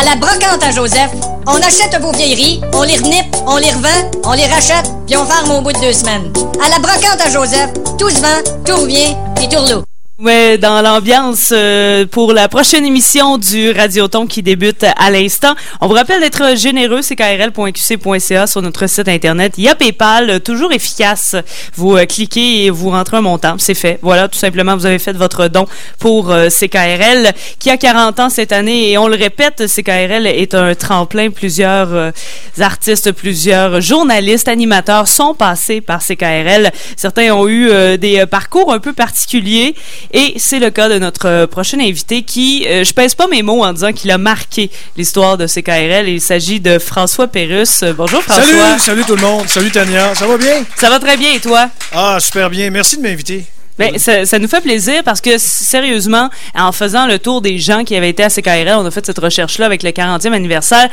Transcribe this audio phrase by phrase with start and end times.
[0.00, 1.10] À la brocante à Joseph,
[1.44, 5.24] on achète vos vieilleries, on les renipe, on les revend, on les rachète, puis on
[5.24, 6.32] ferme au bout de deux semaines.
[6.64, 9.82] À la brocante à Joseph, tout se vend, tout revient, et tout reloue.
[10.20, 15.54] Ouais, dans l'ambiance euh, pour la prochaine émission du Radioton qui débute à l'instant.
[15.80, 19.54] On vous rappelle d'être généreux, c'est krl.qc.ca sur notre site internet.
[19.58, 21.36] Il y a PayPal, euh, toujours efficace.
[21.76, 24.00] Vous euh, cliquez et vous rentrez un montant, c'est fait.
[24.02, 25.66] Voilà, tout simplement, vous avez fait votre don
[26.00, 30.74] pour CKRL qui a 40 ans cette année et on le répète, CKRL est un
[30.74, 31.30] tremplin.
[31.30, 32.12] Plusieurs
[32.58, 36.72] artistes, plusieurs journalistes, animateurs sont passés par CKRL.
[36.96, 39.76] Certains ont eu des parcours un peu particuliers
[40.12, 43.42] et c'est le cas de notre euh, prochain invité qui, euh, je pèse pas mes
[43.42, 46.08] mots en disant qu'il a marqué l'histoire de CKRL.
[46.08, 47.82] Il s'agit de François Pérus.
[47.82, 48.44] Euh, bonjour François.
[48.44, 49.46] Salut, salut tout le monde.
[49.48, 50.14] Salut Tania.
[50.14, 50.64] Ça va bien?
[50.76, 51.68] Ça va très bien et toi?
[51.92, 52.70] Ah, super bien.
[52.70, 53.44] Merci de m'inviter.
[53.78, 57.84] Ben, ça, ça, nous fait plaisir parce que, sérieusement, en faisant le tour des gens
[57.84, 60.88] qui avaient été à CKRL, on a fait cette recherche-là avec le 40e anniversaire,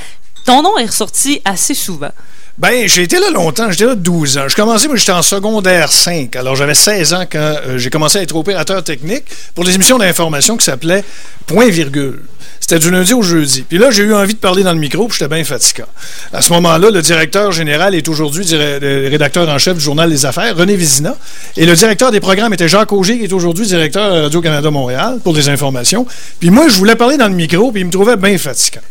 [0.46, 2.12] ton nom est ressorti assez souvent.
[2.58, 3.70] Ben, j'ai été là longtemps.
[3.70, 4.48] J'étais là 12 ans.
[4.48, 6.36] Je commençais, moi, j'étais en secondaire 5.
[6.38, 9.98] Alors, j'avais 16 ans quand euh, j'ai commencé à être opérateur technique pour des émissions
[9.98, 11.04] d'information qui s'appelaient
[11.48, 12.22] Point Virgule.
[12.68, 13.64] C'était du lundi au jeudi.
[13.70, 15.84] Puis là, j'ai eu envie de parler dans le micro, puis j'étais bien fatigué.
[16.34, 20.58] À ce moment-là, le directeur général est aujourd'hui rédacteur en chef du journal Les Affaires,
[20.58, 21.16] René Vizina.
[21.58, 25.20] Et le directeur des programmes était Jacques Auger, qui est aujourd'hui directeur de Radio-Canada Montréal
[25.24, 26.08] pour des informations.
[26.40, 28.82] Puis moi, je voulais parler dans le micro, puis il me trouvait bien fatiguant.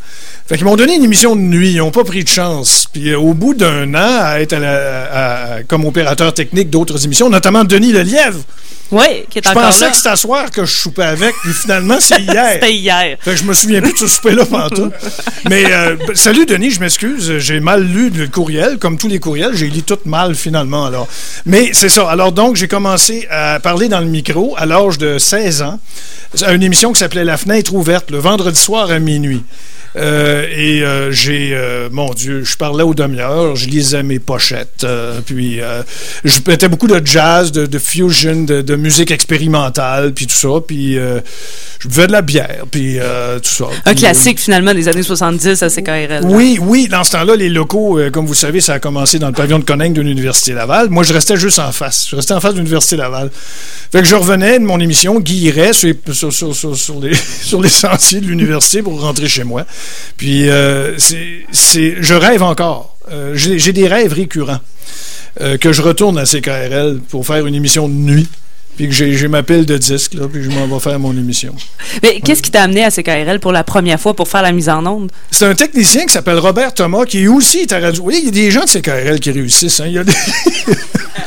[0.46, 1.72] Fait qu'ils m'ont donné une émission de nuit.
[1.72, 2.86] Ils n'ont pas pris de chance.
[2.92, 4.54] Puis euh, au bout d'un an, à être
[5.66, 8.38] comme opérateur technique d'autres émissions, notamment Denis Lelièvre.
[8.90, 9.70] Oui, qui est je encore là.
[9.70, 12.48] Je pensais que c'était à soir que je soupais avec, puis finalement, c'est hier.
[12.54, 13.16] c'était hier.
[13.20, 14.90] Fait que je me souviens plus de ce souper-là tout.
[15.48, 17.38] Mais euh, salut Denis, je m'excuse.
[17.38, 19.54] J'ai mal lu le courriel, comme tous les courriels.
[19.54, 20.86] J'ai lu tout mal finalement.
[20.86, 21.08] Alors.
[21.46, 22.08] Mais c'est ça.
[22.08, 25.80] Alors donc, j'ai commencé à parler dans le micro à l'âge de 16 ans,
[26.42, 29.42] à une émission qui s'appelait La fenêtre ouverte, le vendredi soir à minuit.
[29.96, 34.86] Euh, et euh, j'ai, euh, mon Dieu, je parlais aux demi-heures, je lisais mes pochettes,
[35.24, 35.60] puis
[36.24, 41.88] je mettais beaucoup de jazz, de, fusion, de, musique expérimentale, puis tout ça, puis je
[41.88, 42.98] buvais de la bière, puis
[43.42, 43.66] tout ça.
[43.84, 46.24] Un classique finalement des années 70 à CKRL.
[46.24, 49.32] Oui, oui, dans ce temps-là, les locaux, comme vous savez, ça a commencé dans le
[49.32, 50.90] pavillon de Coningue de l'Université Laval.
[50.90, 52.06] Moi, je restais juste en face.
[52.10, 53.30] Je restais en face de l'Université Laval.
[53.92, 57.68] Fait que je revenais de mon émission, Guy sur, sur, sur, sur, les, sur les
[57.68, 59.64] sentiers de l'université pour rentrer chez moi.
[60.16, 62.96] Puis, euh, c'est, je rêve encore.
[63.10, 64.60] Euh, j'ai, des rêves récurrents.
[65.40, 68.28] Euh, que je retourne à CKRL pour faire une émission de nuit
[68.76, 71.54] puis que j'ai ma pile de disques, là, puis je m'en vais faire mon émission.
[72.02, 74.68] Mais qu'est-ce qui t'a amené à CKRL pour la première fois pour faire la mise
[74.68, 75.12] en onde?
[75.30, 78.02] C'est un technicien qui s'appelle Robert Thomas, qui est aussi à radio.
[78.04, 79.80] Oui, il y a des gens de CKRL qui réussissent.
[79.80, 79.86] Hein.
[79.86, 80.12] Il y a des...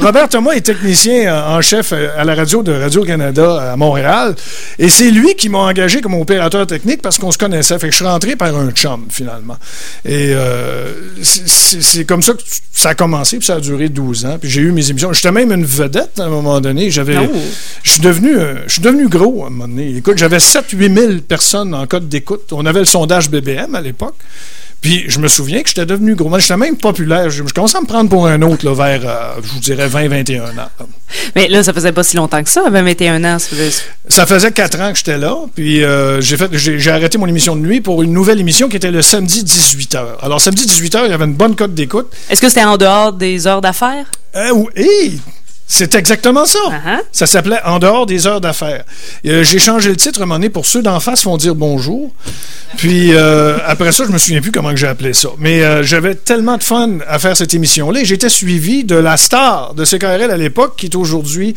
[0.00, 4.34] Robert Thomas est technicien en chef à la radio de Radio-Canada à Montréal.
[4.78, 7.78] Et c'est lui qui m'a engagé comme opérateur technique parce qu'on se connaissait.
[7.78, 9.56] Fait que je suis rentré par un chum, finalement.
[10.04, 10.92] Et euh,
[11.22, 12.42] c'est comme ça que
[12.72, 14.38] ça a commencé, puis ça a duré 12 ans.
[14.40, 15.12] Puis j'ai eu mes émissions.
[15.12, 16.90] J'étais même une vedette à un moment donné.
[16.90, 17.30] J'avais, oh.
[17.82, 19.96] je suis devenu, euh, je suis devenu gros à un moment donné.
[19.96, 22.52] Écoute, j'avais 7-8 000 personnes en code d'écoute.
[22.52, 24.16] On avait le sondage BBM à l'époque.
[24.82, 26.28] Puis je me souviens que j'étais devenu gros.
[26.28, 27.30] Moi, j'étais même populaire.
[27.30, 30.40] Je, commençais à me prendre pour un autre là, vers, euh, je vous dirais, 20-21
[30.40, 30.68] ans.
[31.36, 33.36] Mais là, ça faisait pas si longtemps que ça, 20-21 ans.
[34.08, 35.36] Ça faisait 4 ans que j'étais là.
[35.54, 38.76] Puis euh, j'ai, fait, j'ai, arrêté mon émission de nuit pour une nouvelle émission qui
[38.76, 40.18] était le samedi 18h.
[40.20, 42.12] Alors, samedi 18h, il y avait une bonne cote d'écoute.
[42.28, 44.10] Est-ce que c'était en dehors des heures d'affaires?
[44.34, 45.20] Euh, oui.
[45.66, 46.58] C'est exactement ça.
[46.68, 47.00] Uh-huh.
[47.12, 48.84] Ça s'appelait En dehors des heures d'affaires.
[49.26, 51.54] Euh, j'ai changé le titre à un moment donné pour ceux d'en face font dire
[51.54, 52.12] bonjour.
[52.76, 55.30] Puis euh, après ça, je me souviens plus comment j'ai appelé ça.
[55.38, 58.04] Mais euh, j'avais tellement de fun à faire cette émission-là.
[58.04, 61.54] J'étais suivi de la star de CKRL à l'époque, qui est aujourd'hui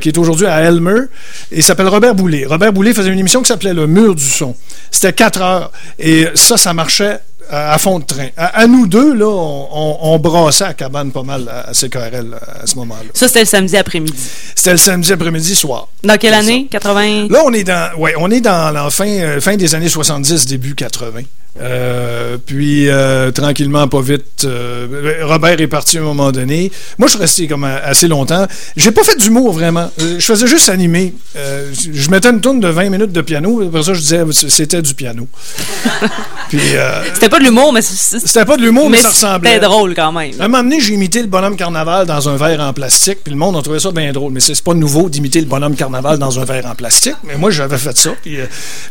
[0.00, 1.02] qui est aujourd'hui à Elmer,
[1.50, 2.44] et s'appelle Robert Boulet.
[2.46, 4.54] Robert Boulet faisait une émission qui s'appelait Le Mur du son.
[4.90, 5.70] C'était quatre heures.
[5.98, 8.28] Et ça, ça marchait à, fond de train.
[8.36, 12.76] À, nous deux, là, on, on, brassait à cabane pas mal à, CKRL à ce
[12.76, 13.10] moment-là.
[13.14, 14.18] Ça, c'était le samedi après-midi.
[14.54, 15.88] C'était le samedi après-midi soir.
[16.02, 16.68] Dans quelle année?
[16.70, 17.28] 80?
[17.30, 20.46] Là, on est dans, ouais, on est dans la fin, euh, fin des années 70,
[20.46, 21.22] début 80.
[21.60, 26.72] Euh, puis, euh, tranquillement, pas vite, euh, Robert est parti à un moment donné.
[26.98, 28.46] Moi, je suis resté comme assez longtemps.
[28.76, 29.90] J'ai pas fait d'humour, vraiment.
[29.98, 31.14] Je faisais juste animer.
[31.34, 33.62] je mettais une tourne de 20 minutes de piano.
[33.62, 35.28] Après ça, je disais c'était du piano.
[36.50, 37.82] c'était pas de l'humour, mais...
[37.82, 39.54] C'était pas de l'humour, mais, ça ressemblait.
[39.54, 40.32] C'était drôle, quand même.
[40.40, 43.32] À un moment donné, j'ai imité le bonhomme carnaval dans un verre en plastique, puis
[43.32, 44.32] le monde a trouvé ça bien drôle.
[44.32, 47.16] Mais c'est pas nouveau d'imiter le bonhomme carnaval dans un verre en plastique.
[47.22, 48.10] Mais moi, j'avais fait ça.
[48.22, 48.38] Puis,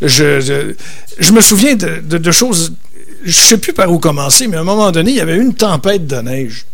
[0.01, 0.75] je,
[1.19, 4.91] je, me souviens de choses je sais plus par où commencer, mais à un moment
[4.91, 6.65] donné, il y avait une tempête de neige.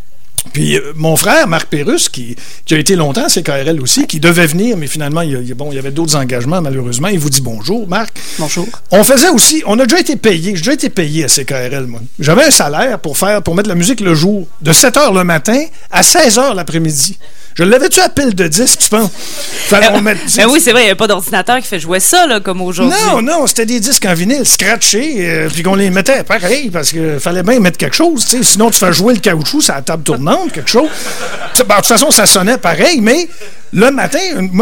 [0.54, 2.36] Puis euh, mon frère, Marc Pérus, qui,
[2.66, 5.76] qui, a été longtemps à CKRL aussi, qui devait venir, mais finalement, il, bon, il
[5.76, 7.10] y avait d'autres engagements, malheureusement.
[7.10, 8.18] Il vous dit bonjour, Marc.
[8.38, 8.68] Bonjour.
[8.92, 12.02] On faisait aussi, on a déjà été payé, j'ai déjà été payé à CKRL, moi.
[12.20, 15.24] J'avais un salaire pour faire, pour mettre la musique le jour, de 7 h le
[15.24, 17.18] matin à 16 h l'après-midi.
[17.60, 19.12] Je l'avais-tu à pile de disques, tu penses?
[19.14, 22.00] Fallait ben, mettre, ben oui, c'est vrai, il n'y a pas d'ordinateur qui fait jouer
[22.00, 22.98] ça, là, comme aujourd'hui.
[23.06, 26.92] Non, non, c'était des disques en vinyle, scratchés, euh, puis qu'on les mettait pareil, parce
[26.92, 28.44] qu'il fallait bien mettre quelque chose, tu sais.
[28.44, 30.88] Sinon, tu fais jouer le caoutchouc sur la table tournante, quelque chose.
[30.88, 33.28] Ben, de toute façon, ça sonnait pareil, mais
[33.74, 34.20] le matin,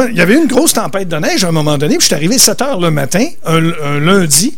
[0.09, 2.15] il y avait une grosse tempête de neige à un moment donné, puis je suis
[2.15, 4.57] arrivé 7 heures le matin, un, lundi.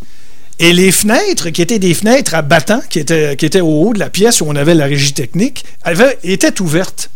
[0.59, 3.93] Et les fenêtres, qui étaient des fenêtres à battant, qui étaient, qui étaient au haut
[3.93, 7.09] de la pièce où on avait la régie technique, avaient, étaient ouvertes.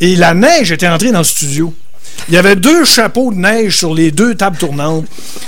[0.00, 1.74] Et la neige était entrée dans le studio.
[2.28, 5.06] Il y avait deux chapeaux de neige sur les deux tables tournantes.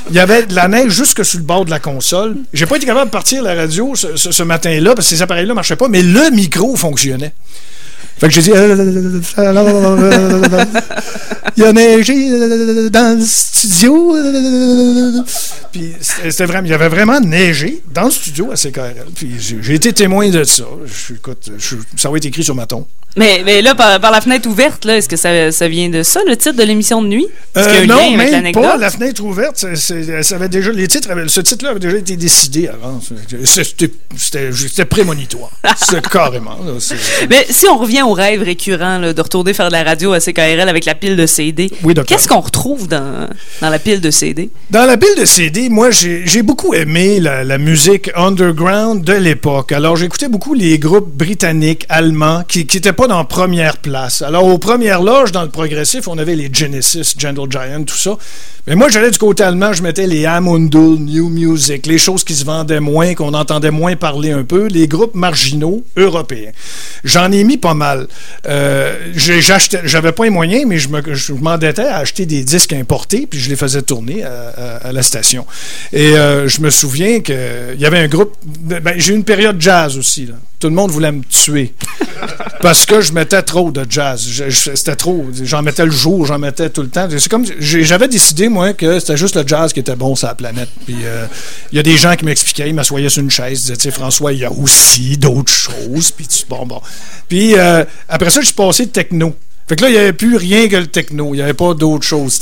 [0.09, 2.37] Il y avait de la neige jusque sur le bord de la console.
[2.53, 5.77] J'ai pas été capable de partir la radio ce, matin-là parce que ces appareils-là marchaient
[5.77, 7.35] pas, mais le micro fonctionnait.
[8.19, 8.51] Fait que j'ai dit,
[11.57, 12.31] il y a neigé
[12.91, 14.17] dans le studio.
[15.73, 15.95] Puis
[16.25, 19.07] il y avait vraiment neigé dans le studio à CKRL.
[19.15, 20.65] Puis j'ai été témoin de ça.
[21.97, 22.85] Ça va être écrit sur ma tombe.
[23.17, 26.21] Mais, mais là, par, la fenêtre ouverte, là, est-ce que ça, ça, vient de ça,
[26.27, 27.27] le titre de l'émission de nuit?
[27.57, 28.77] Euh, non, même pas.
[28.77, 33.01] La fenêtre ouverte, ça avait déjà, les titres ce titre-là avait déjà été décidé avant.
[33.45, 35.51] C'était prémonitoire.
[35.77, 36.57] C'est carrément.
[37.29, 40.69] mais si on revient au rêve récurrent de retourner faire de la radio à CKRL
[40.69, 41.71] avec la pile de CD,
[42.07, 43.29] qu'est-ce qu'on retrouve dans,
[43.61, 44.51] dans la pile de CD?
[44.71, 49.73] Dans la pile de CD, moi, j'ai beaucoup aimé la, la musique underground de l'époque.
[49.73, 54.23] Alors, j'écoutais beaucoup les groupes britanniques, allemands, qui, qui étaient dans première place.
[54.23, 58.17] Alors, aux premières loges, dans le progressif, on avait les Genesis, Gentle Giant, tout ça.
[58.67, 62.35] Mais moi, j'allais du côté allemand, je mettais les Amundul, New Music, les choses qui
[62.35, 66.51] se vendaient moins, qu'on entendait moins parler un peu, les groupes marginaux européens.
[67.03, 68.07] J'en ai mis pas mal.
[68.47, 73.49] Euh, J'avais pas les moyens, mais je m'endettais à acheter des disques importés, puis je
[73.49, 75.47] les faisais tourner à, la station.
[75.93, 77.37] Et euh, je me souviens qu'il
[77.79, 78.37] y avait un groupe.
[78.45, 80.29] Ben, J'ai eu une période jazz aussi.
[80.59, 81.73] Tout le monde voulait me tuer.
[82.61, 84.43] Parce que je mettais trop de jazz.
[84.51, 85.27] C'était trop.
[85.43, 87.09] J'en mettais le jour, j'en mettais tout le temps.
[87.11, 90.35] C'est comme j'avais décidé, moi, que c'était juste le jazz qui était bon sur la
[90.35, 90.69] planète.
[90.85, 91.27] Puis euh,
[91.71, 94.33] il y a des gens qui m'expliquaient, ils m'assoyaient sur une chaise, ils disaient, François,
[94.33, 96.11] il y a aussi d'autres choses.
[96.11, 96.81] Puis bon, bon.
[97.29, 99.35] Puis euh, après ça, je suis passé de techno.
[99.69, 101.33] Fait que là, il n'y avait plus rien que le techno.
[101.33, 102.41] Il n'y avait pas d'autres choses.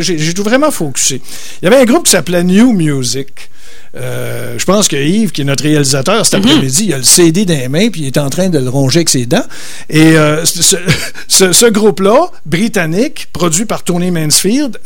[0.00, 1.20] J'ai tout vraiment focusé.
[1.60, 3.50] Il y avait un groupe qui s'appelait New Music.
[3.94, 6.50] Euh, je pense que Yves, qui est notre réalisateur, cet mhm.
[6.50, 8.68] après-midi, il a le CD dans les mains, puis il est en train de le
[8.68, 9.44] ronger avec ses dents.
[9.90, 14.78] Et euh, ce, groupe-là, britannique, produit par Tony Mansfield,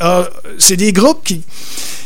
[0.57, 1.41] c'est des groupes qui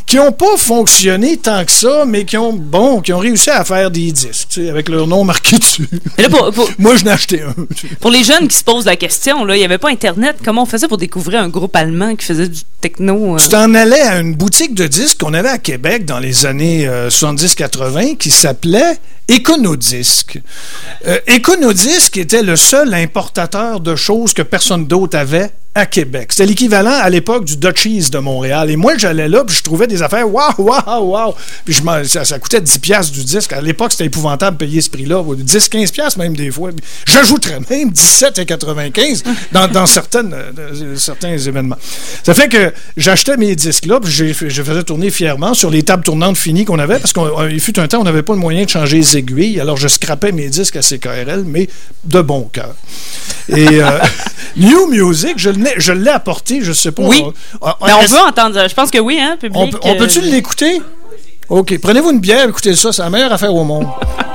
[0.06, 3.64] qui n'ont pas fonctionné tant que ça, mais qui ont bon, qui ont réussi à
[3.64, 5.88] faire des disques, avec leur nom marqué dessus.
[6.78, 7.54] Moi, je n'ai acheté un.
[8.00, 10.36] Pour les jeunes qui se posent la question, il n'y avait pas Internet.
[10.44, 13.36] Comment on faisait pour découvrir un groupe allemand qui faisait du techno?
[13.36, 13.38] Euh?
[13.38, 16.86] Tu t'en allais à une boutique de disques qu'on avait à Québec dans les années
[17.08, 18.98] 70-80 euh, qui s'appelait
[19.30, 20.40] Econodisc.
[21.06, 26.28] Euh, Econodisc était le seul importateur de choses que personne d'autre avait à Québec.
[26.30, 28.70] C'était l'équivalent à l'époque du Dutchies de Montréal.
[28.70, 31.34] Et moi, j'allais là, puis je trouvais des affaires, waouh, waouh, waouh.
[31.64, 31.74] Puis
[32.04, 33.52] ça, coûtait 10 piastres du disque.
[33.54, 35.22] À l'époque, c'était épouvantable de payer ce prix-là.
[35.34, 36.70] 10, 15 piastres même des fois.
[37.06, 39.22] J'ajouterais même 17,95
[39.52, 41.78] dans, dans certaines, euh, certains événements.
[42.22, 46.36] Ça fait que j'achetais mes disques-là, puis je faisais tourner fièrement sur les tables tournantes
[46.36, 49.02] finies qu'on avait, parce qu'il fut un temps, on n'avait pas le moyen de changer
[49.12, 49.60] les aiguilles.
[49.60, 51.68] Alors, je scrapais mes disques à CKRL, mais
[52.04, 52.74] de bon cœur.
[53.48, 53.98] Et euh,
[54.56, 57.02] New Music, je l'ai apporté, je sais pas.
[57.02, 57.22] Oui.
[57.60, 58.68] On, ben, on, veut entendre.
[58.68, 59.76] Je pense que oui, hein, public.
[59.82, 60.80] On, peut-tu euh, l'écouter?
[61.48, 61.78] OK.
[61.80, 62.92] Prenez-vous une bière, écoutez ça.
[62.92, 63.86] C'est la meilleure affaire au monde.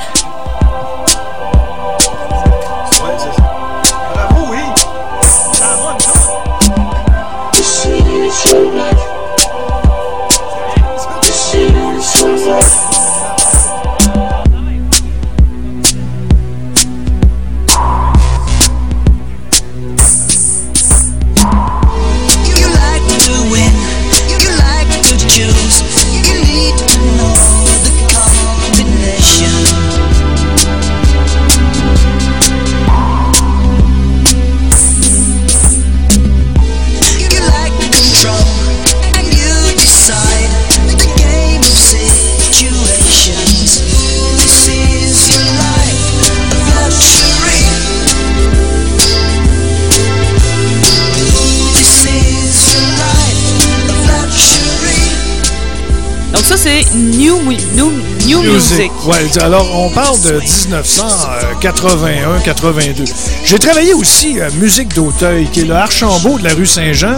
[59.07, 63.09] Ouais, alors on parle de 1981-82.
[63.45, 67.15] J'ai travaillé aussi à Musique d'Auteuil, qui est le Archambault de la rue Saint-Jean.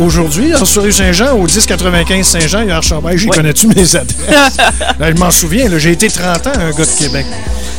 [0.00, 3.16] Aujourd'hui, sur rue Saint-Jean, au 1095 Saint-Jean, il y a Archambault.
[3.16, 4.56] J'y connais-tu mes adresses?
[5.00, 7.26] je m'en souviens, j'ai été 30 ans un gars de Québec.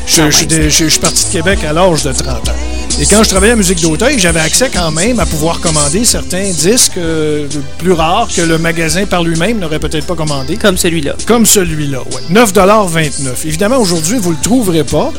[0.08, 2.71] Je, je suis parti de Québec à l'âge de 30 ans.
[3.02, 6.52] Et quand je travaillais à Musique d'Auteuil, j'avais accès quand même à pouvoir commander certains
[6.52, 7.48] disques euh,
[7.80, 10.56] plus rares que le magasin par lui-même n'aurait peut-être pas commandé.
[10.56, 11.16] Comme celui-là.
[11.26, 12.36] Comme celui-là, oui.
[12.36, 15.12] 9,29 Évidemment, aujourd'hui, vous ne le trouverez pas.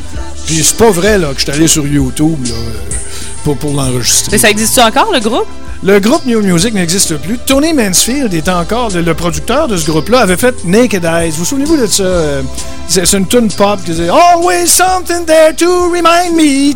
[0.46, 2.94] Puis c'est pas vrai là, que je suis allé sur YouTube là, euh,
[3.42, 4.28] pour, pour l'enregistrer.
[4.30, 5.48] Mais ça existe encore, le groupe?
[5.84, 7.38] Le groupe New Music n'existe plus.
[7.38, 11.32] Tony Mansfield est encore le, producteur de ce groupe-là, avait fait Naked Eyes.
[11.32, 12.04] Vous souvenez-vous de ça?
[12.04, 12.42] Euh,
[12.86, 16.72] c'est une tune pop qui disait Always something there to remind me.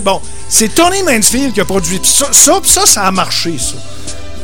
[0.00, 2.26] Bon, c'est Tony Mansfield qui a produit ça.
[2.32, 3.76] Ça, ça, ça a marché, ça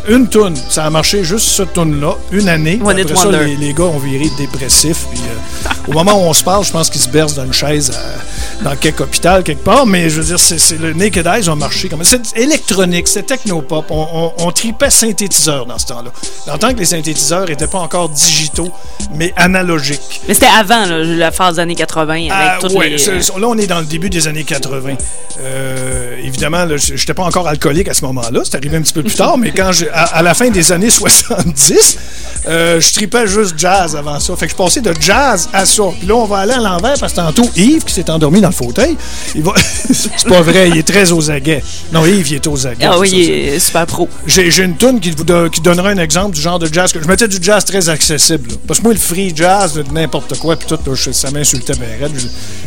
[0.09, 0.55] une toune.
[0.69, 2.81] Ça a marché juste cette toune-là, une année.
[2.83, 5.07] Après ça, les, gars ont viré dépressifs.
[5.11, 7.53] Puis, euh, au moment où on se parle, je pense qu'ils se bercent dans une
[7.53, 8.17] chaise euh,
[8.65, 9.87] dans quelque hôpital, quelque part.
[9.87, 11.89] Mais je veux dire, c'est le Naked Eyes ont marché.
[12.03, 13.87] C'est électronique, c'est technopop.
[13.91, 16.11] On, on, tripait synthétiseurs dans ce temps-là.
[16.47, 18.73] Dans temps que les synthétiseurs n'étaient pas encore digitaux,
[19.15, 20.23] mais analogiques.
[20.27, 22.13] Mais c'était avant la phase des années 80.
[22.15, 24.95] Avec ah, ouais, Là, on est dans le début des années 80.
[25.41, 28.41] Euh, évidemment, je n'étais pas encore alcoolique à ce moment-là.
[28.45, 30.91] C'est arrivé un petit peu plus tard, mais quand j'ai à, la fin des années
[30.99, 31.99] 70,
[32.47, 34.35] euh, je tripais juste jazz avant ça.
[34.37, 35.83] Fait que je passais de jazz à ça.
[35.99, 38.49] Puis là, on va aller à l'envers parce que tantôt, Yves, qui s'est endormi dans
[38.49, 38.97] le fauteuil,
[39.35, 39.53] il va...
[39.93, 41.63] c'est pas vrai, il est très aux aguets.
[41.93, 42.87] Non, Yves, il est aux aguets.
[42.87, 44.09] Ah oui, il est super pro.
[44.27, 47.09] J'ai, une toune qui, vous qui donnera un exemple du genre de jazz que je
[47.09, 48.51] mettais du jazz très accessible.
[48.67, 51.89] Parce que moi, le free jazz, de n'importe quoi, puis tout, ça m'insultait bien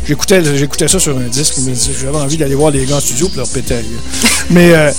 [0.06, 1.54] J'écoutais, j'écoutais ça sur un disque,
[2.00, 3.76] j'avais envie d'aller voir les gars en studio pour leur péter.
[4.50, 4.90] mais euh,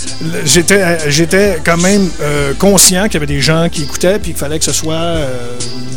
[0.45, 4.39] j'étais, j'étais quand même euh, conscient qu'il y avait des gens qui écoutaient puis qu'il
[4.39, 5.27] fallait que ce soit euh,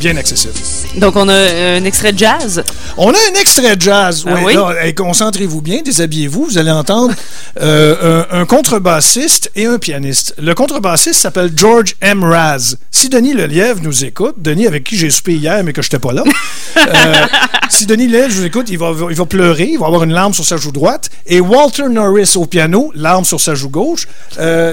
[0.00, 0.54] bien accessible.
[0.96, 2.64] Donc, on a un extrait de jazz?
[2.96, 4.94] On a un extrait de jazz, ah oui.
[4.94, 7.14] concentrez-vous bien, déshabillez-vous, vous allez entendre
[7.60, 10.34] euh, un, contrebassiste et un pianiste.
[10.38, 12.24] Le contrebassiste s'appelle George M.
[12.24, 12.76] Raz.
[12.90, 15.98] Si Denis Lelièvre nous écoute, Denis avec qui j'ai soupé hier mais que je n'étais
[15.98, 16.24] pas là,
[17.68, 20.32] si Denis Lelièvre nous écoute, il va, il va pleurer, il va avoir une larme
[20.32, 21.10] sur sa joue droite.
[21.26, 24.08] Et Walter Norris au piano, larme sur sa joue gauche.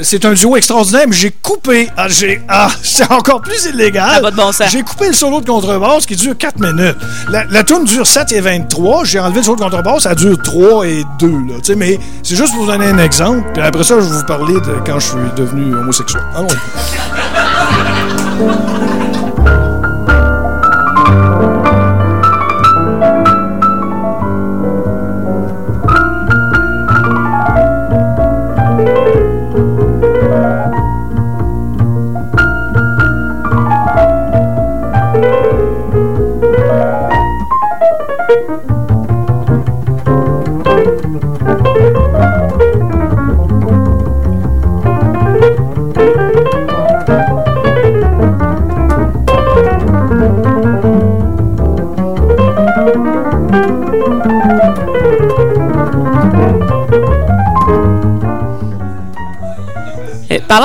[0.04, 1.90] c'est un duo extraordinaire, mais j'ai coupé.
[1.98, 4.22] Ah, j'ai, ah, c'est encore plus illégal.
[4.36, 6.98] bon j'ai coupé le solo de contrebasse qui dure 4 minutes.
[7.30, 9.06] La, la tune dure 7 et 23.
[9.06, 11.28] J'ai enlevé le solo de contrebasse, ça dure 3 et 2.
[11.28, 13.44] Là, mais c'est juste pour vous donner un exemple.
[13.54, 16.24] Puis après ça, je vais vous parler de quand je suis devenu homosexuel.
[16.36, 16.48] Allons.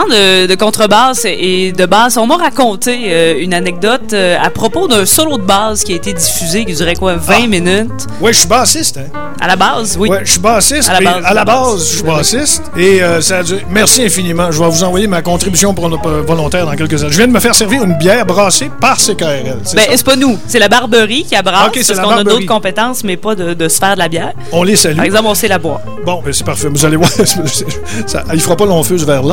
[0.09, 5.05] De, contrebasse et de basse, on m'a raconté euh, une anecdote euh, à propos d'un
[5.05, 7.47] solo de basse qui a été diffusé, qui durait quoi, 20 ah.
[7.47, 8.07] minutes?
[8.21, 8.99] Oui, je suis bassiste.
[8.99, 9.18] Hein?
[9.49, 10.11] À la base, oui.
[10.25, 10.91] Je suis bassiste.
[10.91, 11.01] À
[11.33, 12.65] la base, je suis bassiste.
[12.77, 14.53] Et euh, ça a Merci infiniment.
[14.53, 17.13] Je vais vous envoyer ma contribution pour volontaire dans quelques années.
[17.13, 19.57] Je viens de me faire servir une bière brassée par CKRL.
[19.75, 20.39] Ben, c'est pas nous.
[20.47, 23.69] C'est la Barberie qui a brasse parce qu'on a d'autres compétences, mais pas de, de,
[23.69, 24.35] se faire de la bière.
[24.53, 24.97] On les salue.
[24.97, 25.81] Par exemple, on sait la boire.
[26.05, 26.69] Bon, ben c'est parfait.
[26.69, 27.11] Vous allez voir.
[28.07, 29.33] ça, il fera pas long feu, ce verre-là.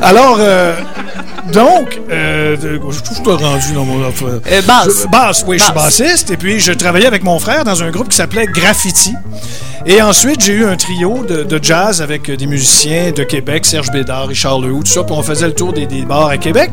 [0.00, 0.74] Alors, euh,
[1.52, 4.02] donc, euh, je suis rendu dans mon...
[4.02, 5.06] Euh, basse.
[5.10, 6.30] basse, oui, je suis bassiste.
[6.30, 9.14] Et puis, je travaillais avec mon frère dans un groupe qui s'appelait Graffiti.
[9.84, 14.28] Et ensuite, j'ai eu un trio de, jazz avec des musiciens de Québec, Serge Bédard,
[14.28, 16.70] Richard Lehoux, tout ça, puis on faisait le tour des, bars à Québec.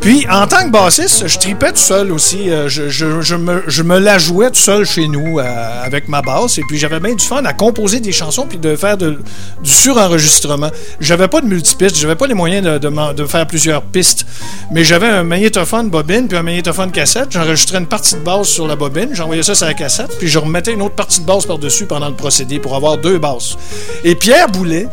[0.00, 2.50] Puis, en tant que bassiste, je tripais tout seul aussi.
[2.50, 6.56] Euh, je, me, la jouais tout seul chez nous euh, avec ma basse.
[6.56, 9.18] Et puis, j'avais bien du fun à composer des chansons puis de faire de,
[9.62, 10.70] du surenregistrement.
[11.00, 14.24] J'avais pas de multipiste, j'avais pas les moyens de, faire plusieurs pistes.
[14.72, 17.30] Mais j'avais un magnétophone bobine puis un magnétophone cassette.
[17.30, 20.38] J'enregistrais une partie de basse sur la bobine, j'envoyais ça sur la cassette, puis je
[20.38, 22.14] remettais une autre partie de basse par-dessus pendant le
[22.62, 23.56] pour avoir deux basses.
[24.04, 24.86] Et Pierre Boulet,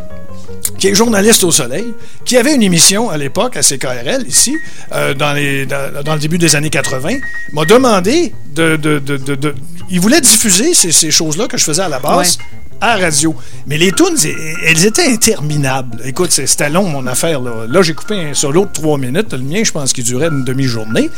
[0.78, 1.94] qui est journaliste au Soleil,
[2.25, 4.58] qui avait une émission à l'époque à CKRL, ici,
[4.94, 7.18] euh, dans, le début des années 80,
[7.54, 9.56] m'a demandé de, de,
[9.90, 12.38] Il voulait diffuser ces, choses-là que je faisais à la base
[12.82, 13.36] à radio.
[13.67, 14.17] Mais les tunes,
[14.65, 16.01] elles étaient interminables.
[16.05, 17.41] Écoute, c'était long, mon affaire.
[17.41, 19.34] Là, là j'ai coupé un solo de trois minutes.
[19.34, 21.10] Le mien, je pense qu'il durait une demi-journée.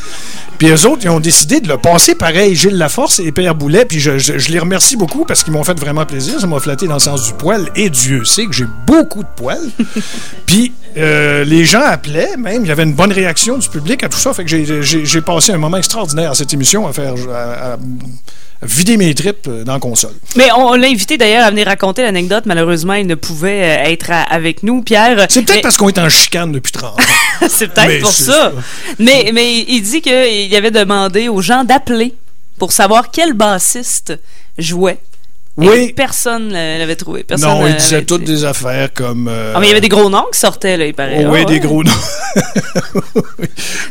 [0.57, 2.55] Puis eux autres, ils ont décidé de le passer pareil.
[2.55, 3.85] Gilles Laforce et Pierre Boulet.
[3.85, 6.39] Puis je, je, les remercie beaucoup parce qu'ils m'ont fait vraiment plaisir.
[6.39, 7.69] Ça m'a flatté dans le sens du poil.
[7.75, 9.69] Et Dieu sait que j'ai beaucoup de poils.
[10.45, 12.63] Puis euh, les gens appelaient, même.
[12.63, 14.33] Il y avait une bonne réaction du public à tout ça.
[14.33, 17.13] Fait que j'ai passé un moment extraordinaire à cette émission à faire...
[17.33, 17.77] à,
[18.61, 20.13] vider mes tripes euh, dans la console.
[20.35, 22.45] Mais on, l'a invité d'ailleurs à venir raconter l'anecdote.
[22.45, 25.27] Malheureusement, il ne pouvait euh, être avec nous, Pierre.
[25.29, 27.03] C'est peut-être parce qu'on est en chicane depuis 30 ans.
[27.49, 28.51] C'est peut-être pour ça.
[28.99, 32.15] Mais, mais il dit qu'il avait demandé aux gens d'appeler
[32.57, 34.19] pour savoir quel bassiste
[34.57, 34.99] jouait.
[35.57, 35.91] Oui.
[35.93, 37.23] personne ne l'avait trouvé.
[37.23, 39.27] Personne non, il disait toutes des affaires comme.
[39.27, 41.25] Euh, ah, mais il y avait des gros noms qui sortaient, là, il paraît.
[41.25, 41.91] oui, des gros noms.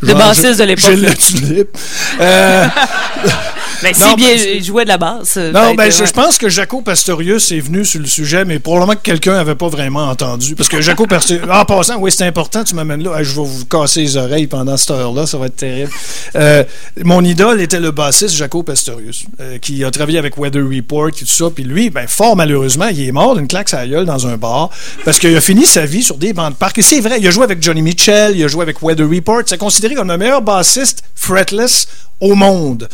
[0.02, 0.90] de bassistes de l'époque.
[0.90, 1.76] J'ai le tulipe.
[2.20, 2.66] Euh...
[3.83, 5.37] Ben, si bien il jouait de la basse.
[5.37, 9.02] Non, ben, je, pense que Jaco Pastorius est venu sur le sujet, mais probablement que
[9.02, 10.54] quelqu'un n'avait pas vraiment entendu.
[10.54, 11.47] Parce que Jaco Pastorius.
[11.56, 13.23] En passant, oui, c'est important, tu m'amènes là.
[13.23, 15.90] je vais vous casser les oreilles pendant cette heure-là, ça va être terrible.
[16.35, 16.64] Euh,
[17.02, 21.12] mon idole était le bassiste Jaco Pastorius, euh, qui a travaillé avec Weather Report et
[21.12, 21.47] tout ça.
[21.54, 24.37] Puis lui, ben, fort malheureusement, il est mort d'une claque à la gueule dans un
[24.37, 24.71] bar
[25.04, 26.78] parce qu'il a fini sa vie sur des bancs de parc.
[26.78, 29.42] Et c'est vrai, il a joué avec Johnny Mitchell, il a joué avec Weather Report.
[29.47, 31.87] C'est considéré comme le meilleur bassiste fretless
[32.20, 32.88] au monde.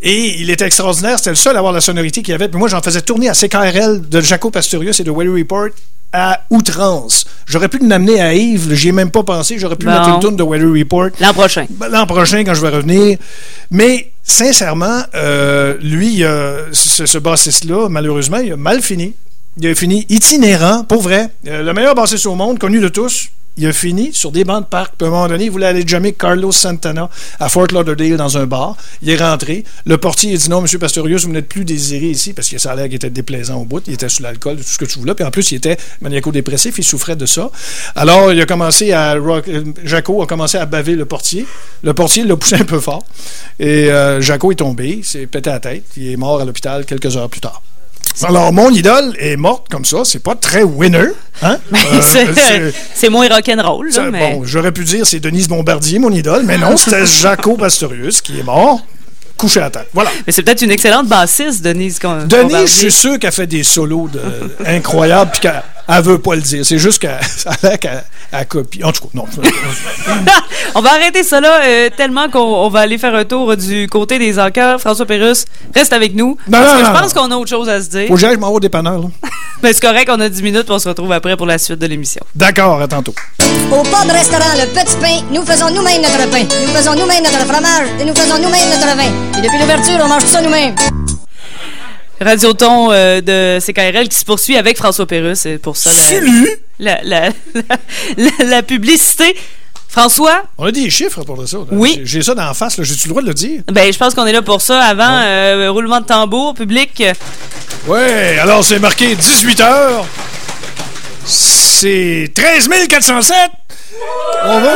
[0.00, 1.18] Et il était extraordinaire.
[1.18, 2.48] C'était le seul à avoir la sonorité qu'il y avait.
[2.48, 5.68] Puis moi, j'en faisais tourner à CKRL de Jaco Pastorius et de Weather Report
[6.12, 7.26] à outrance.
[7.46, 9.58] J'aurais pu l'amener à Yves, j'y ai même pas pensé.
[9.58, 11.10] J'aurais pu mettre une tourne de Weather Report.
[11.20, 11.66] L'an prochain.
[11.70, 13.18] Ben, l'an prochain, quand je vais revenir.
[13.70, 16.22] Mais, sincèrement, euh, lui,
[16.72, 19.14] ce, ce bassiste-là, malheureusement, il a mal fini.
[19.60, 21.30] Il a fini itinérant, pour vrai.
[21.46, 23.28] Euh, le meilleur bassiste au monde, connu de tous
[23.58, 24.94] il a fini sur des bancs de parc.
[24.96, 27.10] Puis à un moment donné, il voulait aller jammer Carlos Santana
[27.40, 28.76] à Fort Lauderdale dans un bar.
[29.02, 29.64] Il est rentré.
[29.84, 32.72] Le portier a dit non, monsieur Pastorius, vous n'êtes plus désiré ici parce que ça
[32.72, 33.82] a l'air qu'il était déplaisant au bout.
[33.88, 35.14] Il était sous l'alcool, tout ce que tu voulais.
[35.14, 36.78] Puis en plus, il était maniaco-dépressif.
[36.78, 37.50] Il souffrait de ça.
[37.96, 39.14] Alors, il a commencé à.
[39.14, 41.44] Euh, Jaco a commencé à baver le portier.
[41.82, 43.04] Le portier l'a poussé un peu fort.
[43.58, 45.00] Et euh, Jaco est tombé.
[45.02, 45.84] S'est pété la tête.
[45.96, 47.60] Il est mort à l'hôpital quelques heures plus tard.
[48.24, 49.98] Alors, mon idole est morte comme ça.
[50.04, 51.08] C'est pas très winner.
[51.42, 51.58] Hein?
[51.70, 51.78] Ben,
[52.16, 53.90] euh, c'est moins rock'n'roll.
[54.10, 54.32] Mais...
[54.32, 58.40] Bon, j'aurais pu dire c'est Denise Bombardier, mon idole, mais non, c'était Jaco Pastorius qui
[58.40, 58.80] est mort
[59.36, 59.86] couché à terre.
[59.94, 60.10] Voilà.
[60.26, 62.00] Mais c'est peut-être une excellente bassiste, Denise.
[62.26, 64.20] Denise, je suis sûr qu'elle fait des solos de,
[64.66, 65.48] incroyables puis
[65.88, 66.64] elle veut pas le dire.
[66.64, 67.18] C'est juste qu'elle
[67.80, 68.84] qu copie.
[68.84, 69.24] En tout cas, non.
[70.74, 74.18] on va arrêter ça là, euh, tellement qu'on va aller faire un tour du côté
[74.18, 74.78] des enquêtes.
[74.78, 76.36] François Pérus, reste avec nous.
[76.50, 78.08] parce que je pense qu'on a autre chose à se dire.
[78.08, 79.00] Faut que j'aille, je m'en vais au dépanneur.
[79.62, 81.86] Mais c'est correct, on a 10 minutes, on se retrouve après pour la suite de
[81.86, 82.22] l'émission.
[82.34, 83.14] D'accord, à tantôt.
[83.72, 86.44] Au pub restaurant Le Petit Pain, nous faisons nous-mêmes notre pain.
[86.44, 89.38] Nous faisons nous-mêmes notre fromage et nous faisons nous-mêmes notre vin.
[89.38, 90.74] Et depuis l'ouverture, on mange tout ça nous-mêmes.
[92.20, 95.40] Radioton euh, de CKRL qui se poursuit avec François Pérus.
[95.40, 95.90] C'est pour ça
[96.80, 97.30] la, la,
[98.44, 99.36] la, publicité.
[99.88, 100.42] François?
[100.58, 101.58] On a des chiffres pour ça.
[101.72, 102.00] Oui.
[102.04, 102.80] J'ai ça d'en face.
[102.80, 103.62] J'ai-tu le droit de le dire?
[103.72, 104.80] Ben, je pense qu'on est là pour ça.
[104.80, 107.02] Avant, euh, roulement de tambour, public.
[107.86, 107.98] Oui,
[108.40, 110.06] alors c'est marqué 18 heures.
[111.24, 113.34] C'est 13 407.
[114.44, 114.68] Bravo!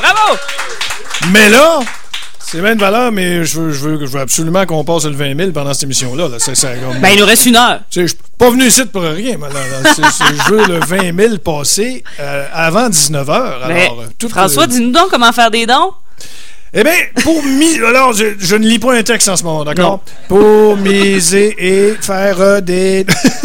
[0.00, 0.38] Bravo!
[1.30, 1.80] Mais là,
[2.46, 5.16] c'est bien de valeur, mais je veux, je veux, je veux absolument qu'on passe le
[5.16, 6.28] 20 000 pendant cette émission-là.
[6.28, 6.36] Là.
[7.00, 7.80] Ben, il nous reste une heure.
[7.90, 9.36] Je suis pas venu ici pour rien.
[9.40, 13.32] Je veux le 20 000 passer euh, avant 19 h.
[13.32, 15.94] Alors, euh, François, dis-nous donc comment faire des dons.
[16.74, 17.84] Eh bien, pour miser.
[17.86, 20.02] Alors, je, ne lis pas un texte en ce moment, d'accord?
[20.28, 23.06] Pour miser et faire euh, des.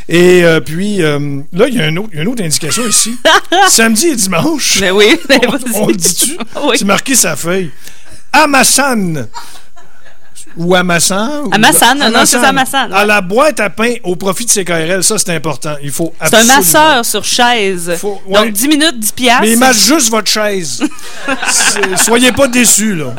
[0.09, 1.19] Et euh, puis, là,
[1.69, 3.17] il y a une autre, indication ici.
[3.69, 4.79] Samedi et dimanche.
[4.81, 5.17] Ben oui.
[5.29, 5.41] Ben
[5.75, 6.37] on, le dit-tu?
[6.77, 7.71] C'est marqué sa feuille.
[8.35, 9.29] Amassan.
[10.57, 11.49] Ou Amassan.
[11.53, 12.93] Amassan, non, c'est Amassan.
[12.93, 15.75] À la boîte à pain au profit de CKRL, ça c'est important.
[15.83, 17.93] Il faut C'est un masseur sur chaise.
[18.31, 19.43] Donc 10 minutes, 10 piastres.
[19.43, 20.83] Mais il masse juste votre chaise.
[21.97, 23.15] Soyez pas déçus, là.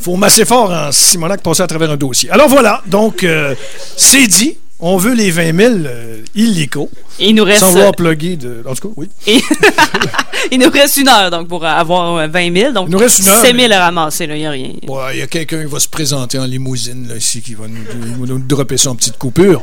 [0.00, 2.30] faut masser fort en Simonac passer à travers un dossier.
[2.30, 3.54] Alors voilà, donc euh,
[3.96, 4.58] c'est dit.
[4.86, 6.90] On veut les 20 000 euh, illégaux.
[7.18, 7.60] il nous reste.
[7.60, 8.62] Sans vouloir plugger de.
[8.68, 9.08] En tout cas, oui.
[10.52, 12.72] il nous reste une heure donc pour avoir 20 000.
[12.72, 13.40] Donc, il nous reste une heure.
[13.40, 14.72] 7 000 à ramasser, il n'y a rien.
[14.82, 18.26] Il y a quelqu'un qui va se présenter en limousine là, ici qui va nous,
[18.26, 19.62] nous, dropper ça en petite coupure.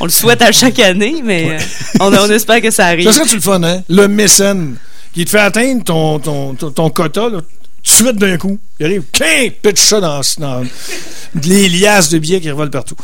[0.00, 1.58] On le souhaite à chaque année, mais euh,
[2.00, 3.04] on, on, espère que ça arrive.
[3.04, 3.82] Ça serait-tu le fun, hein?
[3.90, 4.76] Le mécène
[5.12, 7.40] qui te fait atteindre ton, ton, ton, ton quota, là,
[7.84, 8.58] tout de suite d'un coup.
[8.80, 10.64] Il arrive, qu'un pitch ça dans, dans
[11.44, 12.96] les liasses de billets qui revolent partout.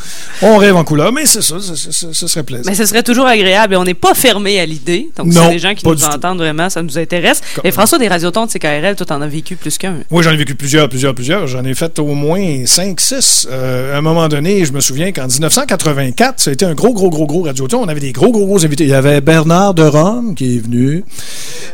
[0.43, 2.64] On rêve en couleur, mais c'est ça, ça serait plaisant.
[2.67, 5.09] Mais ce serait toujours agréable et on n'est pas fermé à l'idée.
[5.17, 6.05] Donc, Non, c'est des gens qui nous tout.
[6.05, 7.41] entendent vraiment, ça nous intéresse.
[7.55, 9.99] Comme- Et François, des radiotons de CKRL, toi, t'en as vécu plus qu'un.
[10.11, 11.47] Moi, j'en ai vécu plusieurs, plusieurs, plusieurs.
[11.47, 13.47] J'en ai fait au moins 5, 6.
[13.51, 16.93] Euh, à un moment donné, je me souviens qu'en 1984, ça a été un gros,
[16.93, 17.81] gros, gros, gros radioton.
[17.83, 18.85] On avait des gros, gros, gros invités.
[18.85, 21.05] Il y avait Bernard de Rome qui est venu.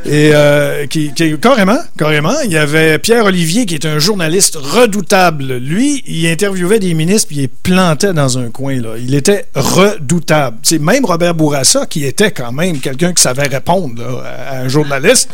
[0.05, 2.35] Et euh, qui, qui- carrément, carrément.
[2.45, 5.57] Il y avait Pierre Olivier qui est un journaliste redoutable.
[5.57, 8.75] Lui, il interviewait des ministres puis il les plantait dans un coin.
[8.99, 10.59] Il était redoutable.
[10.63, 15.29] C'est même Robert Bourassa qui était quand même quelqu'un qui savait répondre à un journaliste.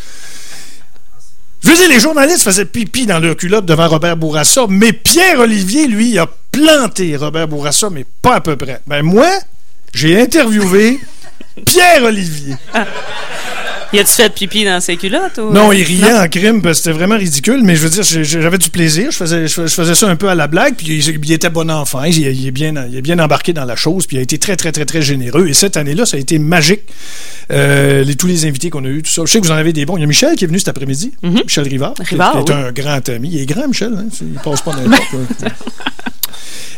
[1.63, 5.87] Je veux dire, les journalistes faisaient pipi dans leur culotte devant Robert Bourassa, mais Pierre-Olivier,
[5.89, 8.81] lui, il a planté Robert Bourassa, mais pas à peu près.
[8.87, 9.29] Ben moi,
[9.93, 10.99] j'ai interviewé
[11.67, 12.57] Pierre-Olivier.
[13.93, 15.39] Y a-tu fait pipi dans ses culottes?
[15.39, 15.51] Ou...
[15.53, 18.59] Non, il riait en crime parce que c'était vraiment ridicule, mais je veux dire, j'avais
[18.59, 19.11] du plaisir.
[19.11, 21.33] Je faisais, je fais- je faisais ça un peu à la blague, puis il, il
[21.33, 22.05] était bon enfant.
[22.05, 24.39] Il, il est bien, il est bien embarqué dans la chose, puis il a été
[24.39, 25.49] très, très, très, très généreux.
[25.49, 26.83] Et cette année-là, ça a été magique.
[27.51, 29.23] Euh, les- tous les invités qu'on a eus, tout ça.
[29.27, 29.97] Je sais que vous en avez des bons.
[29.97, 31.13] Il y a Michel qui est venu cet après-midi.
[31.25, 31.95] Michel Rivard.
[31.95, 32.63] qui- Rivard, qui est oui.
[32.69, 33.29] un grand ami.
[33.33, 33.93] Il est grand, Michel.
[33.99, 34.07] Hein?
[34.23, 35.49] Il passe pas n'importe quoi.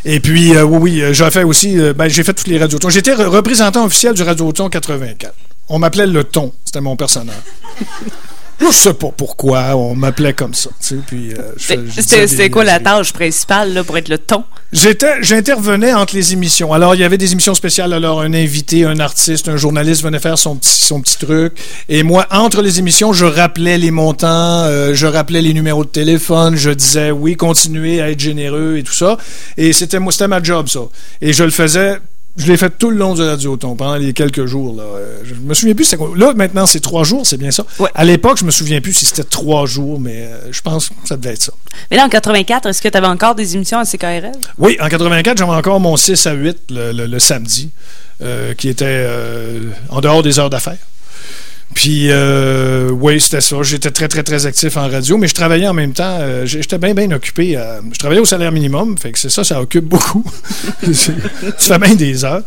[0.05, 2.57] Et puis, euh, oui, oui, euh, j'ai fait aussi, euh, ben, j'ai fait toutes les
[2.57, 2.89] radiotons.
[2.89, 5.33] J'étais re- représentant officiel du Radioton 84.
[5.69, 7.35] On m'appelait Le Ton, c'était mon personnage.
[8.59, 10.69] Je sais pas pourquoi on m'appelait comme ça.
[10.79, 11.51] tu sais, Puis, euh,
[11.97, 14.43] C'était quoi la tâche principale là, pour être le ton?
[14.71, 16.71] J'étais, j'intervenais entre les émissions.
[16.71, 17.91] Alors, il y avait des émissions spéciales.
[17.93, 21.53] Alors, un invité, un artiste, un journaliste venait faire son petit, son petit truc.
[21.89, 25.89] Et moi, entre les émissions, je rappelais les montants, euh, je rappelais les numéros de
[25.89, 29.17] téléphone, je disais oui, continuez à être généreux et tout ça.
[29.57, 30.81] Et c'était, moi, c'était ma job, ça.
[31.21, 31.97] Et je le faisais.
[32.35, 34.75] Je l'ai fait tout le long du Radioton, pendant les quelques jours.
[34.75, 34.81] Là.
[34.83, 35.93] Euh, Je me souviens plus.
[35.95, 36.09] quoi.
[36.15, 37.63] Là, maintenant, c'est trois jours, c'est bien ça?
[37.79, 37.89] Ouais.
[37.93, 40.95] À l'époque, je me souviens plus si c'était trois jours, mais euh, je pense que
[41.05, 41.51] ça devait être ça.
[41.91, 44.31] Mais là, en 84, est-ce que tu avais encore des émissions à CKRL?
[44.57, 47.69] Oui, en 84, j'avais encore mon 6 à 8 le, le- le samedi,
[48.21, 50.77] euh, qui était euh, en dehors des heures d'affaires.
[51.73, 53.57] Puis, euh, oui, c'était ça.
[53.61, 56.17] J'étais très, très, très actif en radio, mais je travaillais en même temps.
[56.19, 57.57] euh, j'étais bien, bien occupé.
[57.57, 60.23] euh, je travaillais au salaire minimum, fait que c'est ça, ça occupe beaucoup.
[60.83, 62.43] tu fais bien des heures.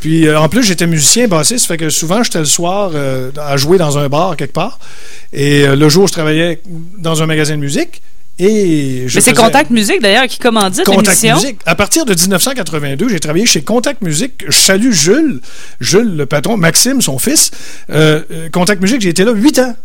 [0.00, 2.92] Puis, en plus, j'étais musicien bassiste, fait que souvent, j'étais le soir
[3.38, 4.78] à jouer dans un bar quelque part.
[5.32, 6.60] Et le jour, je travaillais
[6.98, 8.02] dans un magasin de musique.
[8.38, 11.22] Et je Mais c'est Contact Musique, d'ailleurs, qui commandite Contact.
[11.22, 11.58] Music.
[11.66, 14.32] À partir de 1982, j'ai travaillé chez Contact Music.
[14.48, 15.40] Je salue Jules,
[15.80, 17.50] Jules, le patron, Maxime, son fils.
[17.90, 19.76] Euh, euh, Contact Music, j'ai été là huit ans.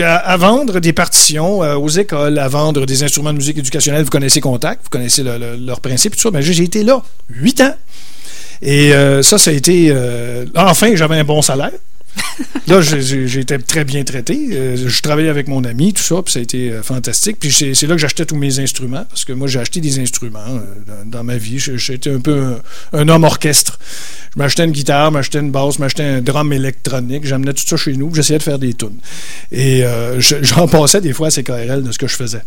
[0.00, 4.02] À, à vendre des partitions euh, aux écoles, à vendre des instruments de musique éducationnelle.
[4.04, 6.30] Vous connaissez Contact, vous connaissez le- le- leur principe, tout ça.
[6.32, 7.74] Mais j'ai j'ai été là huit ans.
[8.62, 9.94] Et euh, ça, ça a été.
[10.56, 11.72] enfin, j'avais un bon salaire.
[12.68, 14.38] Là, j'ai- été très bien traité.
[14.52, 17.36] Euh, je travaillais avec mon ami, tout ça, puis ça a été euh, fantastique.
[17.40, 20.38] Puis c'est là que j'achetais tous mes instruments, parce que moi, j'ai acheté des instruments
[20.46, 21.58] euh, dans, ma vie.
[21.58, 22.56] J'étais un peu
[22.92, 23.78] un, homme orchestre.
[24.34, 27.24] Je m'achetais une guitare, m'achetais une basse, m'achetais un drum électronique.
[27.26, 28.98] J'amenais tout ça chez nous, j'essayais de faire des tunes.
[29.50, 29.82] Et
[30.18, 32.42] je- j'en passais des fois à CKRL de ce que je faisais.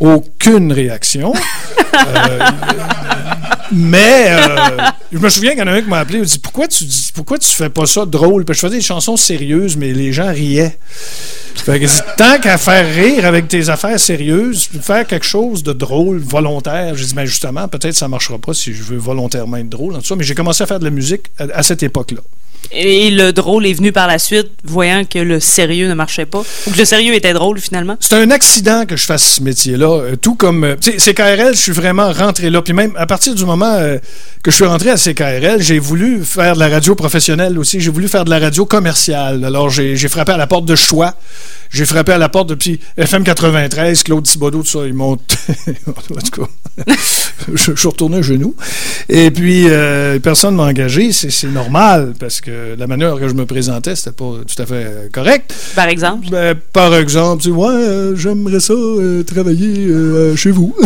[0.00, 1.32] Aucune réaction.
[1.94, 2.38] Euh,
[3.72, 4.76] mais euh,
[5.12, 6.68] je me souviens qu'il y en a un qui m'a appelé, m'a dit pourquoi
[7.38, 8.44] tu fais pas ça drôle?
[8.48, 10.78] Je faisais des chansons sérieuses, mais les gens riaient.
[11.54, 16.18] Fait que, tant qu'à faire rire avec tes affaires sérieuses, faire quelque chose de drôle,
[16.18, 19.94] volontaire, j'ai dit ben justement, peut-être ça marchera pas si je veux volontairement être drôle,
[19.94, 22.20] en tout mais j'ai commencé à faire de la musique à cette époque-là.
[22.74, 26.42] Et le drôle est venu par la suite, voyant que le sérieux ne marchait pas.
[26.66, 27.96] Ou que le sérieux était drôle, finalement.
[28.00, 29.86] C'est un accident que je fasse ce métier-là.
[29.86, 30.64] euh, tout comme.
[30.64, 32.62] euh, CKRL, je suis vraiment rentré là.
[32.62, 33.98] Puis même à partir du moment euh,
[34.42, 37.80] que je suis rentré à CKRL, j'ai voulu faire de la radio professionnelle aussi.
[37.80, 39.44] J'ai voulu faire de la radio commerciale.
[39.44, 41.14] Alors j'ai frappé à la porte de Choix.
[41.70, 44.86] J'ai frappé à la porte de puis FM 93, Claude Thibodeau, tout ça.
[44.86, 45.12] Ils m'ont.
[45.86, 46.48] en tout cas,
[47.52, 48.54] je, suis retourné à genoux.
[49.08, 49.66] Et puis,
[50.22, 51.12] personne ne m'a engagé.
[51.12, 54.74] C'est normal parce que la manière que je me présentais, c'était pas tout à fait
[54.74, 55.54] euh, correct.
[55.74, 56.28] Par exemple?
[56.30, 60.74] Ben, par exemple, tu ouais, euh, j'aimerais ça euh, travailler euh, chez vous.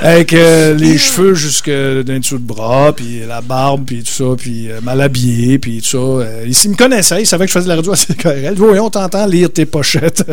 [0.00, 4.24] Avec euh, les cheveux jusque d'un dessous de bras, puis la barbe, puis tout ça,
[4.36, 5.98] puis euh, mal habillé, puis tout ça.
[5.98, 8.54] Euh, ils me connaissaient, ils savaient que je faisais de la radio à CKRL.
[8.56, 10.24] Voyons, on t'entend lire tes pochettes.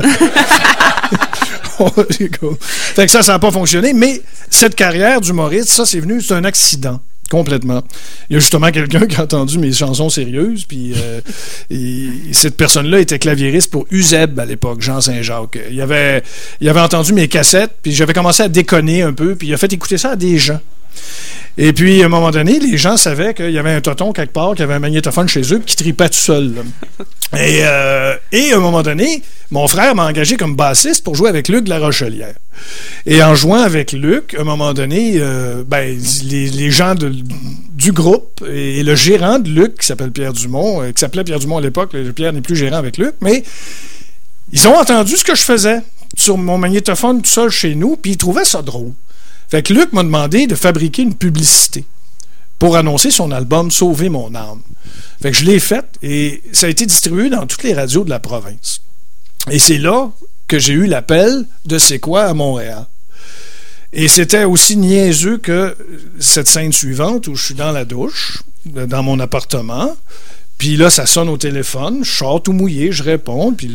[2.39, 2.57] Cool.
[2.59, 3.93] Fait que ça, ça n'a pas fonctionné.
[3.93, 6.99] Mais cette carrière d'humoriste, ça, c'est venu, c'est un accident.
[7.29, 7.83] Complètement.
[8.29, 11.21] Il y a justement quelqu'un qui a entendu mes chansons sérieuses, puis euh,
[11.69, 15.59] et cette personne-là était claviériste pour Uzeb à l'époque, Jean Saint-Jacques.
[15.71, 16.23] Il avait,
[16.59, 19.57] il avait entendu mes cassettes, puis j'avais commencé à déconner un peu, puis il a
[19.57, 20.59] fait écouter ça à des gens.
[21.57, 24.31] Et puis, à un moment donné, les gens savaient qu'il y avait un toton quelque
[24.31, 26.53] part, qu'il y avait un magnétophone chez eux, qui tripait tout seul.
[27.37, 29.21] Et, euh, et à un moment donné,
[29.51, 32.33] mon frère m'a engagé comme bassiste pour jouer avec Luc de la Rochelière.
[33.05, 38.43] Et en jouant avec Luc, à un moment donné, euh, ben, les, gens du groupe
[38.51, 41.61] et, le gérant de Luc, qui s'appelle Pierre Dumont, euh, qui s'appelait Pierre Dumont à
[41.61, 43.43] l'époque, Pierre n'est plus gérant avec Luc, mais
[44.51, 45.81] ils ont entendu ce que je faisais
[46.17, 48.91] sur mon magnétophone tout seul chez nous, puis ils trouvaient ça drôle.
[49.49, 51.85] Fait que Luc m'a demandé de fabriquer une publicité
[52.59, 54.61] pour annoncer son album Sauver mon âme.
[55.21, 58.09] Fait que je l'ai fait et ça a été distribué dans toutes les radios de
[58.09, 58.81] la province.
[59.49, 60.11] Et c'est là
[60.47, 62.85] que j'ai eu l'appel de C'est quoi à Montréal.
[63.91, 65.75] Et c'était aussi niaiseux que
[66.19, 69.95] cette scène suivante où je suis dans la douche, dans mon appartement,
[70.59, 73.71] puis là, ça sonne au téléphone, je sors tout mouillé, je réponds, puis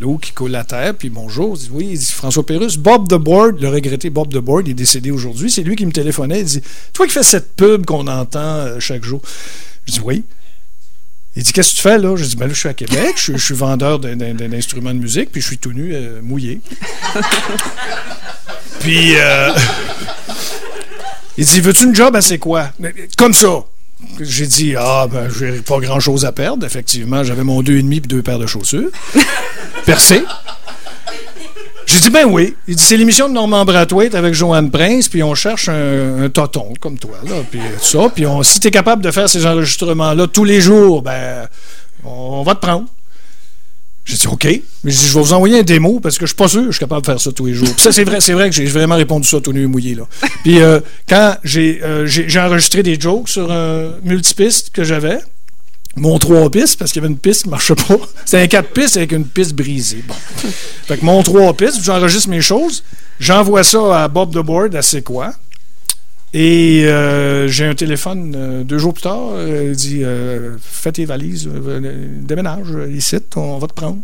[0.00, 3.16] l'eau qui coule à terre, puis bonjour, dit, oui, il dit François Pérus, Bob the
[3.16, 6.40] Board, le regretté Bob the Board, il est décédé aujourd'hui, c'est lui qui me téléphonait,
[6.40, 6.62] il dit,
[6.94, 9.20] toi qui fais cette pub qu'on entend euh, chaque jour.
[9.84, 10.24] Je dis, oui.
[11.36, 12.16] Il dit Qu'est-ce que tu fais là?
[12.16, 15.42] Je dis Ben là, je suis à Québec, je, suis vendeur d'instruments de musique, puis
[15.42, 16.60] je suis tout nu, euh, mouillé.
[18.80, 19.50] puis euh,
[21.36, 22.70] il dit Veux-tu une job C'est quoi?
[23.18, 23.64] Comme ça.
[24.20, 26.64] J'ai dit Ah, ben, j'ai pas grand-chose à perdre.
[26.64, 28.90] Effectivement, j'avais mon deux et demi puis deux paires de chaussures.
[29.86, 30.22] Percé.
[31.86, 32.54] J'ai dit, ben oui.
[32.66, 36.72] Il dit, c'est l'émission de Normand Brathwaite avec Joanne Prince, puis on cherche un, toton
[36.80, 38.08] comme toi, là, puis ça.
[38.14, 41.46] Puis on, si tu es capable de faire ces enregistrements-là tous les jours, ben,
[42.04, 42.86] on, va te prendre.
[44.04, 44.44] J'ai dit, OK.
[44.84, 46.72] Mais je vais vous envoyer un démo parce que je suis pas sûr que je
[46.72, 47.68] suis capable de faire ça tous les jours.
[47.78, 50.06] Ça, c'est vrai, c'est vrai que j'ai vraiment répondu ça tout nu mouillé, là.
[50.42, 55.20] Puis euh, quand euh, j'ai, j'ai enregistré des jokes sur un multipiste que j'avais,
[55.96, 57.96] mon trois pistes, parce qu'il y avait une piste qui ne marchait pas.
[58.24, 60.04] C'était un quatre pistes avec une piste brisée.
[60.06, 60.14] Bon.
[60.86, 62.82] Fait que mon trois pistes, j'enregistre mes choses,
[63.20, 65.32] j'envoie ça à Bob the Board, à C'est quoi.
[66.36, 70.02] Et euh, j'ai un téléphone euh, deux jours plus tard, euh, il dit
[70.60, 73.98] Fais tes valises, déménage ici, on va te prendre.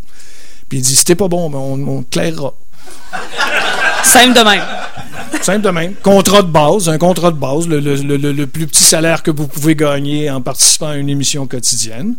[0.69, 2.53] Puis il dit Si t'es pas bon, ben, on, on te clairera.
[4.03, 4.63] Simple de même.
[5.41, 5.93] Simple de même.
[6.03, 10.29] Contrat de base, un contrat de base, le, plus petit salaire que vous pouvez gagner
[10.29, 12.15] en participant à une émission quotidienne.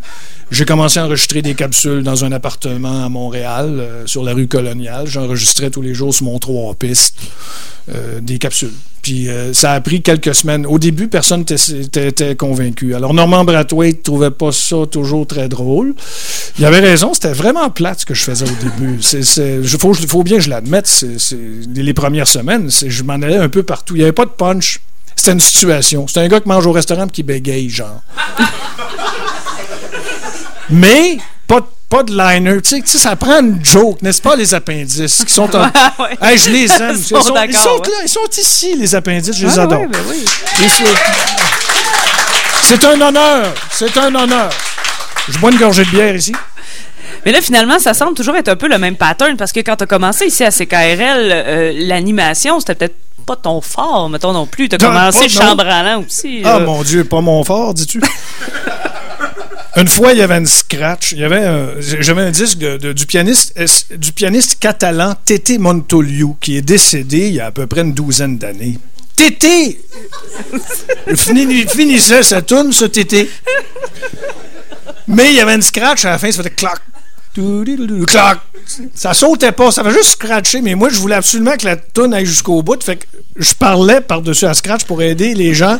[0.50, 4.48] J'ai commencé à enregistrer des capsules dans un appartement à Montréal, euh, sur la rue
[4.48, 5.06] coloniale.
[5.06, 7.20] J'enregistrais tous les jours sur mon trois pistes
[7.94, 8.74] euh, des capsules.
[9.02, 10.64] Puis euh, ça a pris quelques semaines.
[10.64, 12.94] Au début, personne n'était convaincu.
[12.94, 15.94] Alors, Normand Brathwaite ne trouvait pas ça toujours très drôle.
[16.58, 19.00] Il avait raison, c'était vraiment plate ce que je faisais au début.
[19.12, 21.04] Il faut, faut, bien que je l'admette.
[21.74, 23.96] Les premières semaines, je m'en allais un peu partout.
[23.96, 24.80] Il n'y avait pas de punch.
[25.16, 26.06] C'était une situation.
[26.06, 28.00] C'était un gars qui mange au restaurant et qui bégaye, genre.
[30.70, 31.18] Mais,
[31.92, 32.62] pas de de liner.
[32.62, 35.64] Tu sais, ça prend une joke, n'est-ce pas, les appendices qui sont en...
[36.22, 36.96] hey, je les aime.
[36.96, 39.86] Ils sont, ils sont, là, ils sont ici, les appendices, je les adore.
[39.86, 40.24] Ben oui.
[42.62, 43.52] C'est un honneur.
[43.70, 44.48] C'est un honneur.
[45.28, 46.32] Je bois une gorgée de bière ici.
[47.26, 49.76] Mais là, finalement, ça semble toujours être un peu le même pattern parce que quand
[49.76, 54.46] tu as commencé ici à CKRL, euh, l'animation, c'était peut-être pas ton fort, mettons non
[54.46, 54.70] plus.
[54.70, 56.40] Tu as commencé chambranlant aussi.
[56.42, 58.00] Ah, mon Dieu, pas mon fort, dis-tu?
[59.76, 61.12] Une fois, il y avait une scratch.
[61.12, 63.54] Il y avait j'avais un disque du pianiste
[63.94, 67.94] du pianiste catalan Tété Montoliu qui est décédé il y a à peu près une
[67.94, 68.78] douzaine d'années.
[69.16, 69.80] Tété
[71.16, 73.30] finissait sa tune, ce Tété.
[75.06, 76.78] Mais il y avait une scratch à la fin, ça faisait clac.
[78.06, 78.40] Clac.
[78.94, 82.12] Ça sautait pas, ça va juste scratcher, mais moi je voulais absolument que la tune
[82.12, 83.06] aille jusqu'au bout, fait que
[83.36, 85.78] je parlais par-dessus la scratch pour aider les gens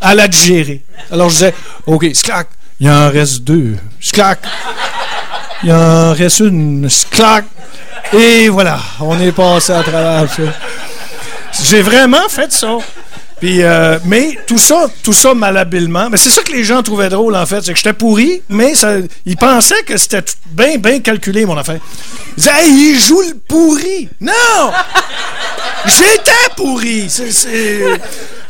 [0.00, 0.82] à la digérer.
[1.10, 1.54] Alors je disais
[1.86, 2.48] OK, clac,
[2.80, 3.76] il en reste deux.
[4.00, 4.40] Sclac.
[5.62, 6.88] Il en reste une.
[6.88, 7.44] Sclac.
[8.12, 10.42] Et voilà, on est passé à travers ça.
[11.64, 12.78] J'ai vraiment fait ça.
[13.40, 17.10] Puis, euh, mais tout ça, tout ça malhabilement, mais c'est ça que les gens trouvaient
[17.10, 18.72] drôle en fait, c'est que j'étais pourri, mais
[19.26, 21.80] ils pensaient que c'était bien, bien calculé mon affaire.
[22.36, 24.08] Ils disaient, il joue le pourri.
[24.22, 24.72] Non,
[25.84, 27.10] j'étais pourri.
[27.10, 28.00] C'est,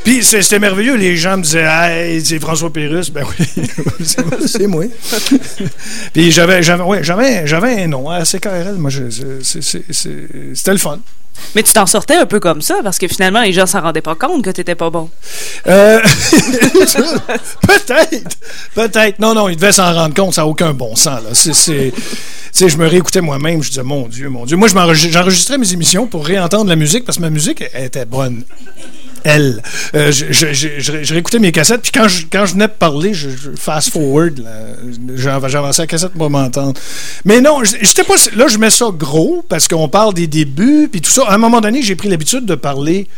[0.06, 0.94] puis c'était merveilleux.
[0.94, 3.10] Les gens me disaient Hey, c'est François Pérus.
[3.10, 3.66] Ben oui,
[4.46, 4.84] c'est moi.
[6.12, 8.76] Puis j'avais ouais, j'avais un nom à CKRL.
[8.76, 8.92] Moi,
[9.42, 11.00] c'était le fun.
[11.56, 14.00] Mais tu t'en sortais un peu comme ça, parce que finalement, les gens s'en rendaient
[14.00, 15.10] pas compte que tu n'étais pas bon.
[15.66, 15.98] Euh,
[17.66, 18.36] peut-être.
[18.76, 19.18] Peut-être.
[19.18, 20.34] Non, non, ils devaient s'en rendre compte.
[20.34, 21.20] Ça n'a aucun bon sens.
[21.24, 21.30] Là.
[21.34, 23.60] C'est, je me réécoutais moi-même.
[23.60, 24.56] Je disais, mon Dieu, mon Dieu.
[24.56, 28.44] Moi, j'enregistrais mes émissions pour réentendre la musique parce que ma musique était bonne
[29.26, 29.62] elle.
[29.94, 33.92] Euh, je, réécoutais mes cassettes, puis quand je, quand je venais de parler, je, fast
[33.92, 34.42] forward,
[35.16, 36.74] j'avançais la cassette pour m'entendre.
[37.24, 38.14] Mais non, j'étais pas.
[38.36, 41.24] Là, je mets ça gros parce qu'on parle des débuts, puis tout ça.
[41.26, 43.08] À un moment donné, j'ai pris l'habitude de parler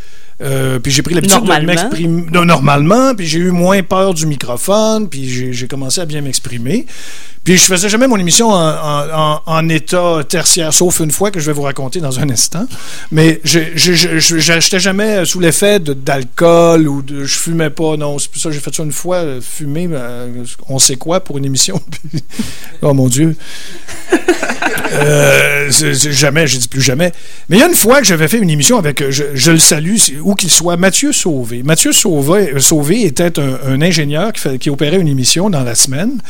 [0.41, 1.49] Euh, puis j'ai pris l'habitude de
[1.83, 6.87] m'exprimer normalement, puis j'ai eu moins peur du microphone, puis j'ai commencé à bien m'exprimer.
[7.45, 11.31] Puis je faisais jamais mon émission en, en- en- en état tertiaire, sauf une fois
[11.31, 12.67] que je vais vous raconter dans un instant.
[13.11, 17.97] Mais j'étais jamais sous l'effet d'alcool ou de je fumais pas.
[17.97, 20.97] Non, c'est pour ça que j'ai fait ça une fois, euh, fumer, euh, on sait
[20.97, 21.81] quoi pour une émission.
[22.81, 23.35] Oh mon Dieu.
[24.93, 27.13] Euh, jamais, j'ai dit plus jamais.
[27.49, 29.59] Mais il y a une fois que j'avais fait une émission avec, je, je le
[29.59, 29.97] salue,
[30.29, 31.63] où qu'il soit, Mathieu Sauvé.
[31.63, 36.21] Mathieu Sauvé, euh, était un, ingénieur qui, opérait une émission dans la semaine.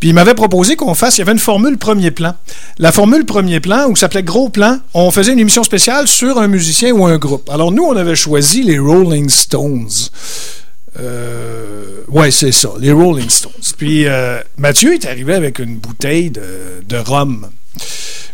[0.00, 2.34] Puis il m'avait proposé qu'on fasse, il y avait une formule premier plan.
[2.78, 6.48] La formule premier plan, ça s'appelait gros plan, on faisait une émission spéciale sur un
[6.48, 7.50] musicien ou un groupe.
[7.50, 9.90] Alors nous, on avait choisi les Rolling Stones.
[10.98, 13.52] Euh, ouais, c'est ça, les Rolling Stones.
[13.76, 17.48] Puis euh, Mathieu est arrivé avec une bouteille de rhum.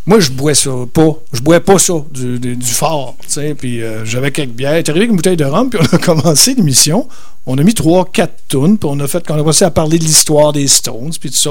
[0.06, 1.18] Moi, je bois ça pas.
[1.34, 3.16] Je bois pas ça, du, fort.
[3.58, 4.72] Puis euh, j'avais quelques bières.
[4.72, 7.06] Est arrivé avec une bouteille de rhum, puis on a commencé l'émission.
[7.44, 9.98] On a mis trois, quatre tunes, puis on a fait, qu'on a commencé à parler
[9.98, 11.50] de l'histoire des Stones, puis tout ça,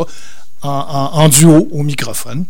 [0.64, 2.46] en, duo au microphone.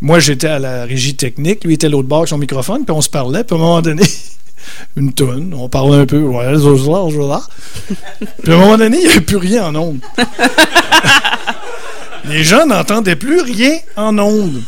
[0.00, 3.02] Moi, j'étais à la régie technique, lui était l'autre bord avec son microphone, puis on
[3.02, 4.04] se parlait, puis à un moment donné,
[4.96, 6.54] une tonne, on parlait un peu, ouais.
[8.42, 10.00] Puis à un moment donné, il n'y avait plus rien en ondes.
[12.24, 14.62] Les gens n'entendaient plus rien en ondes.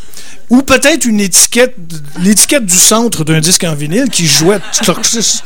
[0.53, 1.75] Ou peut-être une étiquette,
[2.21, 5.41] l'étiquette du centre d'un disque en vinyle qui jouait Tloxis.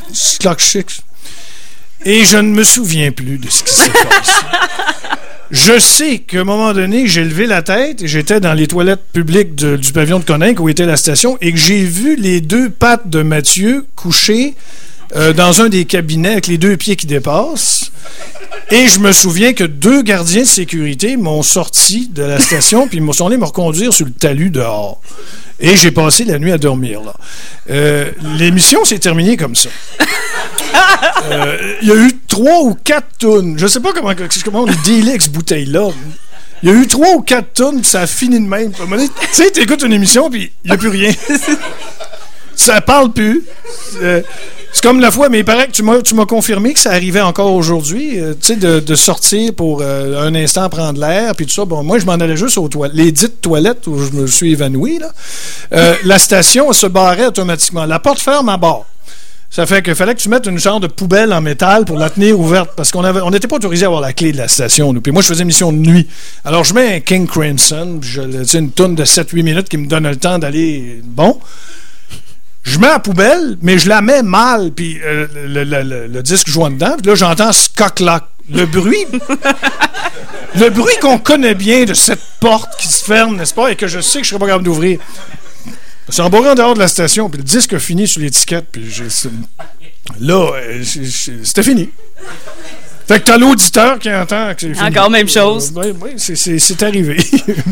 [2.04, 4.32] Et je ne me souviens plus de ce qui s'est passé.
[5.50, 9.06] Je sais qu'à un moment donné, j'ai levé la tête et j'étais dans les toilettes
[9.14, 12.68] publiques du pavillon de Coninck où était la station et que j'ai vu les deux
[12.68, 14.56] pattes de Mathieu couchées
[15.16, 17.90] euh, dans un des cabinets avec les deux pieds qui dépassent.
[18.70, 22.98] Et je me souviens que deux gardiens de sécurité m'ont sorti de la station puis
[22.98, 25.00] ils sont allés me reconduire sur le talus dehors.
[25.60, 27.14] Et j'ai passé la nuit à dormir là.
[27.70, 29.70] Euh, L'émission s'est terminée comme ça.
[31.30, 33.58] Euh, Il y a eu trois ou quatre tonnes.
[33.58, 34.12] Je sais pas comment,
[34.44, 35.88] comment on avec cette bouteille-là.
[36.62, 38.72] Il y a eu trois ou quatre tonnes, puis ça a fini de même.
[38.72, 41.12] Tu sais, t'écoutes une émission, puis il n'y a plus rien.
[42.60, 43.44] Ça parle plus.
[44.02, 44.22] Euh,
[44.72, 47.54] c'est comme la fois, mais il paraît que tu m'as, confirmé que ça arrivait encore
[47.54, 51.64] aujourd'hui, euh, tu sais, de, sortir pour euh, un instant prendre l'air, puis tout ça.
[51.64, 54.52] Bon, moi, je m'en allais juste aux toilettes, les dites toilettes où je me suis
[54.52, 55.94] évanoui, là.
[56.04, 57.86] La station se barrait automatiquement.
[57.86, 58.86] La porte ferme à bord.
[59.50, 62.10] Ça fait qu'il fallait que tu mettes une genre de poubelle en métal pour la
[62.10, 64.46] tenir ouverte parce qu'on avait, on n'était pas autorisé à avoir la clé de la
[64.46, 64.92] station.
[64.92, 65.00] Nous.
[65.00, 66.06] Puis moi, je faisais mission de nuit.
[66.44, 69.86] Alors, je mets un King Crimson, puis je, une tonne de 7-8 minutes qui me
[69.86, 71.00] donne le temps d'aller.
[71.02, 71.38] Bon.
[72.68, 76.96] Je mets la poubelle, mais je la mets mal, puis euh, le, disque en dedans.
[76.98, 78.28] Puis là, j'entends ce coq-là.
[78.50, 79.06] Le bruit.
[80.54, 83.86] le bruit qu'on connaît bien de cette porte qui se ferme, n'est-ce pas, et que
[83.86, 85.00] je sais que je serais pas capable d'ouvrir.
[86.10, 88.94] C'est en en dehors de la station, puis le disque a fini sur l'étiquette, puis
[89.08, 89.30] c'est-
[90.20, 90.82] là, euh,
[91.44, 91.88] c'était fini.
[93.08, 94.82] Fait que t'as l'auditeur qui entend que c'est.
[94.82, 95.72] Encore même chose.
[95.74, 97.16] Oui, oui, c'est- c'est arrivé.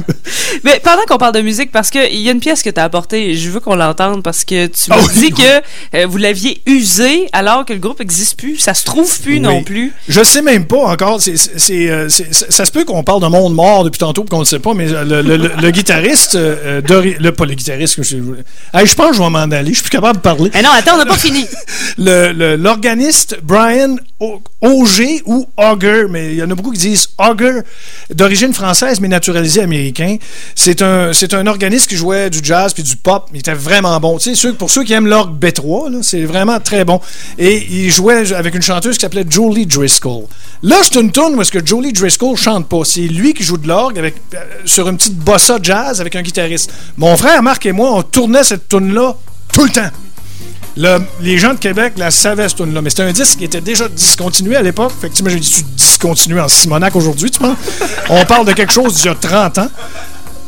[0.65, 2.85] Mais pendant qu'on parle de musique, parce qu'il y a une pièce que tu as
[2.85, 5.45] apportée, je veux qu'on l'entende parce que tu Ah m'as oui, dit oui.
[5.93, 8.57] que euh, vous l'aviez usé alors que le groupe n'existe plus.
[8.57, 9.93] Ça se trouve plus non plus.
[10.09, 11.21] Je sais même pas encore.
[11.27, 14.59] Euh, ça ça se peut qu'on parle d'un monde mort depuis tantôt qu'on ne sait
[14.59, 18.17] pas, mais le, le- le- le guitariste, euh, d'ori- le, pas le guitariste, que je,
[18.73, 19.69] Hey, je pense que je vais m'en aller.
[19.71, 20.51] Je suis plus capable de parler.
[20.55, 21.45] Eh non, attends, on n'a pas fini.
[21.99, 23.97] L'organiste Brian
[24.61, 27.61] Auger ou Auger, mais il y en a beaucoup qui disent Auger,
[28.15, 30.17] d'origine française mais naturalisé américain.
[30.55, 33.29] C'est un, c'est un organiste qui jouait du jazz puis du pop.
[33.33, 34.19] Il était vraiment bon.
[34.19, 37.01] Tu pour ceux qui aiment l'orgue B3, là, c'est vraiment très bon.
[37.39, 40.25] Et il jouait avec une chanteuse qui s'appelait Julie Driscoll.
[40.63, 42.83] Là, c'est une tune où que Julie Driscoll chante pas.
[42.85, 46.73] C'est lui qui joue de l'orgue euh, sur une petite bossa jazz avec un guitariste.
[46.97, 49.17] Mon frère Marc et moi, on tournait cette tune là
[49.53, 49.91] tout le temps.
[50.77, 52.83] Le- les gens de Québec la savaient, cette tune-là.
[52.83, 54.93] Mais c'était un disque qui était déjà discontinué à l'époque.
[55.01, 57.57] Fait que tu imagines, tu discontinué en Simonac aujourd'hui, tu penses?
[58.11, 59.71] On parle de quelque chose d'il y a 30 ans.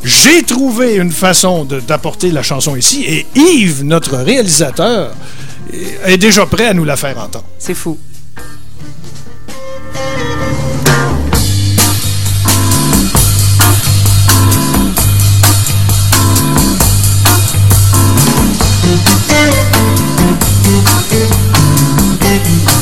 [0.04, 5.12] J'ai trouvé une façon d'apporter la chanson ici et Yves, notre réalisateur,
[6.04, 7.44] est déjà prêt à nous la faire entendre.
[7.58, 7.98] C'est fou.
[21.18, 22.77] Thank.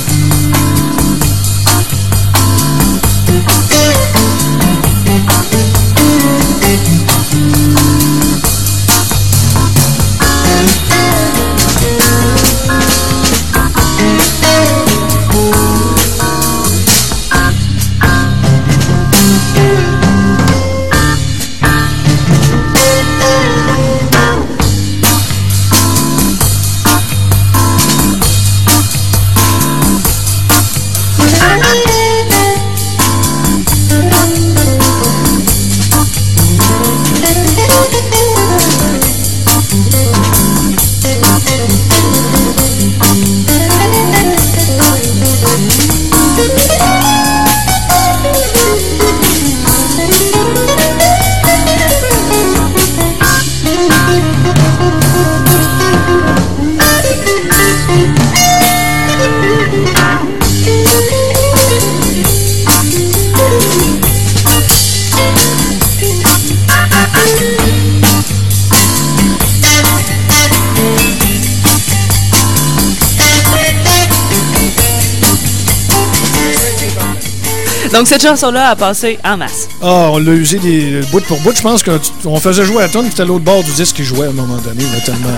[78.19, 79.69] Cette chanson-là a passé en masse.
[79.83, 81.55] Ah, on l'a usé des bout pour bout.
[81.55, 84.27] Je pense qu'on faisait jouer à tonne, puis c'était l'autre bord du disque qui jouait
[84.27, 84.85] à un moment donné.
[85.05, 85.29] tellement...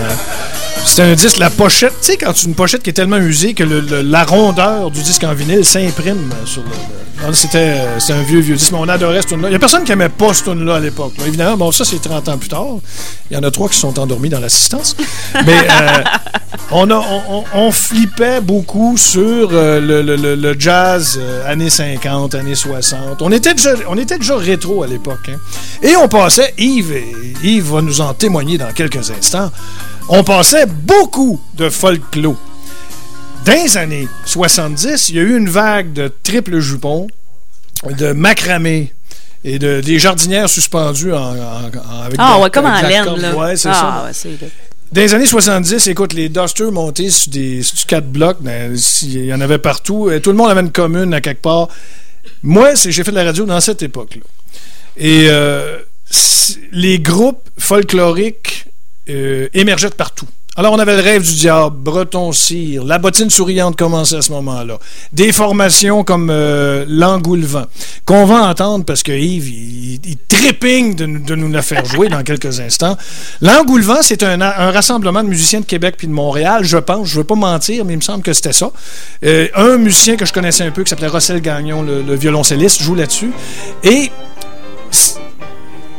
[0.85, 3.53] C'était un disque, la pochette, tu sais, quand tu une pochette qui est tellement usée
[3.53, 7.33] que la rondeur du disque en vinyle s'imprime sur le.
[7.33, 7.75] C'était
[8.09, 9.49] un vieux, vieux disque, mais on adorait ce tune-là.
[9.49, 11.13] Il n'y a personne qui n'aimait pas ce tune-là à l'époque.
[11.27, 12.65] Évidemment, bon, ça, c'est 30 ans plus tard.
[13.29, 14.95] Il y en a trois qui sont endormis dans l'assistance.
[15.45, 16.03] Mais euh,
[16.71, 17.03] on, a,
[17.53, 23.21] on, flippait beaucoup sur euh, le, jazz euh, années 50, années 60.
[23.21, 25.29] On était déjà, on était déjà rétro à l'époque.
[25.29, 25.37] Hein.
[25.83, 27.03] Et on passait, Yves,
[27.43, 29.51] Yves va nous en témoigner dans quelques instants,
[30.09, 32.35] on passait beaucoup de folklore.
[33.45, 37.07] Dans les années 70, il y a eu une vague de triple jupons,
[37.85, 38.93] de macramé
[39.43, 41.33] et de, des jardinières suspendues en,
[42.03, 43.35] avec Ah, ouais, comme en laine, là.
[43.35, 44.27] Ouais, c'est ah, ça.
[44.91, 49.25] dans les années 70, écoute, les Dusters montés sur des sur quatre blocs, ben, il
[49.25, 50.11] y en avait partout.
[50.11, 51.69] Et tout le monde avait une commune à quelque part.
[52.43, 54.23] Moi, j'ai fait de la radio dans cette époque-là.
[54.97, 55.77] Et euh,
[56.71, 58.58] les groupes folkloriques
[59.09, 60.27] euh, émergeait de partout.
[60.59, 64.31] Alors, on avait le rêve du diable, Breton Cire, la bottine souriante commençait à ce
[64.33, 64.77] moment-là.
[65.13, 67.65] Des formations comme euh, l'engoulevent,
[68.03, 72.59] qu'on va entendre parce que Yves, il, il de, nous la faire jouer dans quelques
[72.59, 72.97] instants.
[73.41, 74.37] L'engoulevent, c'est un,
[74.71, 77.07] rassemblement de musiciens de Québec puis de Montréal, je pense.
[77.07, 78.71] Je ne veux pas mentir, mais il me semble que c'était ça.
[79.23, 82.81] Euh, un musicien que je connaissais un peu, qui s'appelait Rossel Gagnon, le, le violoncelliste,
[82.81, 83.31] joue là-dessus.
[83.83, 84.11] Et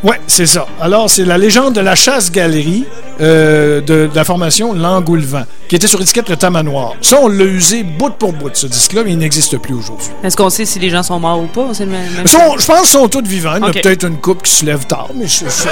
[0.02, 0.66] oui, c'est ça.
[0.80, 2.86] Alors, c'est la légende de la chasse-galerie
[3.20, 6.94] euh, de, la formation L'Engoulevent, qui était sur l'étiquette Le Tamanoir.
[7.02, 10.08] Ça, on l'a usé bout pour bout, ce disque-là, mais il n'existe plus aujourd'hui.
[10.24, 11.68] Est-ce qu'on sait si les gens sont morts ou pas?
[11.78, 13.56] Le même, je pense qu'ils sont tous vivants.
[13.56, 15.68] Il y a peut-être une coupe qui se lève tard, mais je, je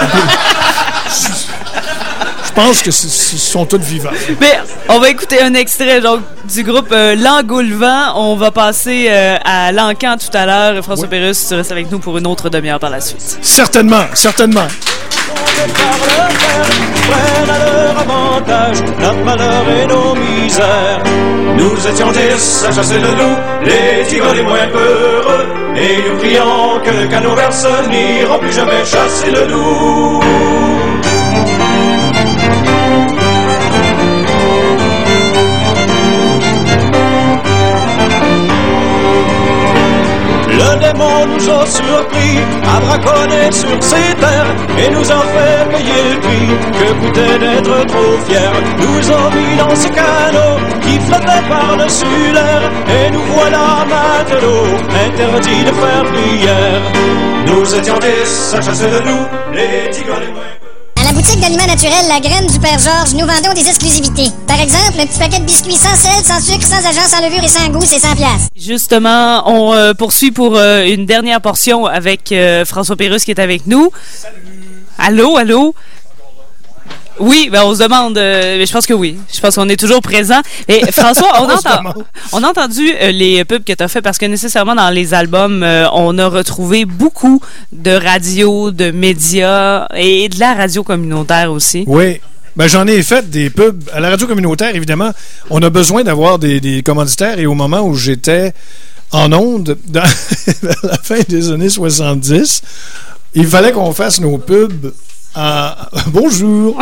[2.58, 4.10] pense que sont tous vivants.
[4.40, 8.14] Mais on va écouter un extrait donc, du groupe euh, L'Engoulevent.
[8.16, 10.82] On va passer euh, à l'Encan tout à l'heure.
[10.82, 11.10] François oui.
[11.10, 13.38] Pérus, tu restes avec nous pour une autre demi-heure par la suite.
[13.42, 14.66] Certainement, certainement.
[18.00, 21.02] avantage, notre malheur et nos misères.
[21.56, 25.46] Nous étions dix à chasser le loup, les tigres les moins peureux,
[25.76, 30.77] et nous crions que qu'à nos verses n'iront plus jamais chasser le loup.
[40.58, 42.38] Le démon nous a surpris,
[42.72, 44.52] à braconner sur ces terres,
[44.82, 46.48] et nous a fait payer le prix
[46.78, 48.58] que coûtait d'être trop fiers.
[48.82, 52.62] Nous a mis dans ce canot qui flottait par-dessus l'air,
[52.96, 56.82] et nous voilà maintenant interdits de faire prière.
[57.46, 60.67] Nous étions des à chasser de nous, les tigres les
[61.08, 64.30] la boutique d'aliments naturels La Graine du Père Georges, nous vendons des exclusivités.
[64.46, 67.42] Par exemple, un petit paquet de biscuits sans sel, sans sucre, sans agent, sans levure
[67.42, 68.48] et sans goût, c'est 100 pièces.
[68.54, 73.40] Justement, on euh, poursuit pour euh, une dernière portion avec euh, François Pérus qui est
[73.40, 73.90] avec nous.
[74.12, 74.34] Salut.
[74.98, 75.74] Allô, allô?
[77.20, 79.16] Oui, ben on se demande, euh, mais je pense que oui.
[79.32, 80.40] Je pense qu'on est toujours présent.
[80.68, 81.94] Et François, on, entend,
[82.32, 85.14] on a entendu euh, les pubs que tu as fait parce que nécessairement dans les
[85.14, 87.40] albums, euh, on a retrouvé beaucoup
[87.72, 91.84] de radio, de médias et de la radio communautaire aussi.
[91.86, 92.20] Oui.
[92.56, 93.88] Ben, j'en ai fait des pubs.
[93.92, 95.12] À la radio communautaire, évidemment,
[95.50, 98.52] on a besoin d'avoir des, des, commanditaires et au moment où j'étais
[99.12, 100.02] en onde, dans,
[100.82, 102.62] la fin des années 70,
[103.34, 104.92] il fallait qu'on fasse nos pubs
[105.38, 105.70] euh,
[106.08, 106.78] bonjour.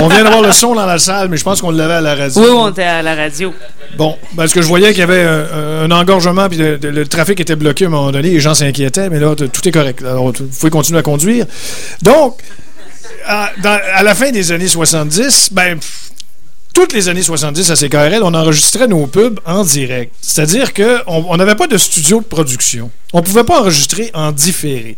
[0.00, 2.14] on vient d'avoir le son dans la salle, mais je pense qu'on l'avait à la
[2.14, 2.42] radio.
[2.42, 3.52] Oui, on était à la radio.
[3.96, 7.84] Bon, parce que je voyais qu'il y avait un, engorgement, puis le, trafic était bloqué
[7.84, 10.02] à un moment donné, les gens s'inquiétaient, mais là, tout est correct.
[10.02, 11.46] Alors, vous pouvez continuer à conduire.
[12.00, 12.38] Donc,
[13.26, 15.78] à, la fin des années 70, ben,
[16.74, 20.14] toutes les années 70 à CKRL, on enregistrait nos pubs en direct.
[20.20, 22.90] C'est-à-dire qu'on n'avait pas de studio de production.
[23.12, 24.96] On ne pouvait pas enregistrer en différé.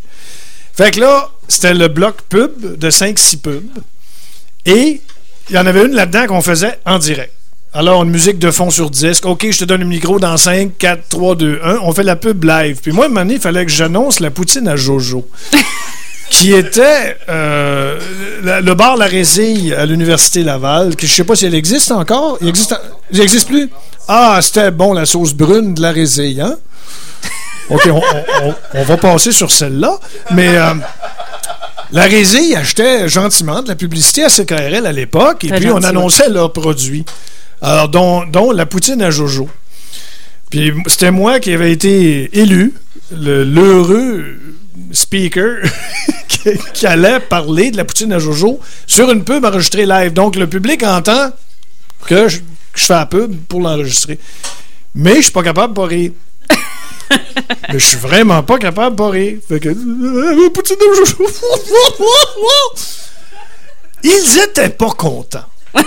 [0.76, 3.78] Fait que là, c'était le bloc pub de 5-6 pubs.
[4.66, 5.01] Et
[5.51, 7.32] il y en avait une là-dedans qu'on faisait en direct.
[7.76, 9.26] Alors, une musique de fond sur disque.
[9.26, 11.78] OK, je te donne le micro dans 5, 4, 3, 2, 1.
[11.82, 12.78] On fait la pub live.
[12.80, 15.28] Puis moi, à un moment donné, il fallait que j'annonce la poutine à Jojo.
[16.30, 17.99] qui était euh,
[18.42, 22.38] le bar La Résille à l'Université Laval, que je sais pas si elle existe encore.
[22.40, 22.74] Il existe,
[23.11, 23.70] il existe plus?
[24.09, 26.57] Ah, c'était bon, la sauce brune de La Résille, hein?
[27.70, 27.88] OK,
[28.74, 29.99] on, va passer sur celle-là.
[30.32, 30.74] Mais euh,
[31.95, 36.28] la Résille achetait gentiment de la publicité à CKRL à l'époque, et puis on annonçait
[36.28, 37.05] leurs produits.
[37.62, 39.49] Alors, dont, la poutine à Jojo.
[40.51, 42.74] Puis c'était moi qui avais été élu,
[43.12, 44.38] l'heureux
[44.90, 45.62] speaker
[46.74, 50.12] qui, allait parler de la poutine à Jojo sur une pub enregistrée live.
[50.12, 51.30] Donc le public entend
[52.07, 52.40] que je,
[52.74, 54.18] fais la pub pour l'enregistrer.
[54.97, 56.11] Mais je suis pas capable de pas rire.
[57.72, 59.38] Mais je suis vraiment pas capable de pas rire.
[59.49, 59.68] Fait que.
[59.68, 60.49] euh,
[61.05, 61.24] chouchou.
[64.03, 65.45] Ils étaient pas contents.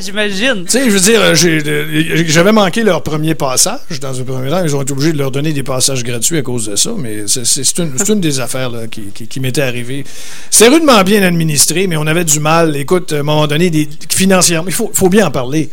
[0.00, 0.64] J'imagine.
[0.64, 4.50] Tu sais, je veux dire, euh, euh, j'avais manqué leur premier passage dans un premier
[4.50, 4.62] temps.
[4.64, 7.28] Ils ont été obligés de leur donner des passages gratuits à cause de ça, mais
[7.28, 10.04] c'est- c'est c'est une, c'est une des affaires là, qui, qui, qui m'était arrivée.
[10.50, 12.74] C'était rudement bien administré, mais on avait du mal.
[12.76, 15.70] Écoute, à un moment donné, des, financièrement, il faut, faut bien en parler.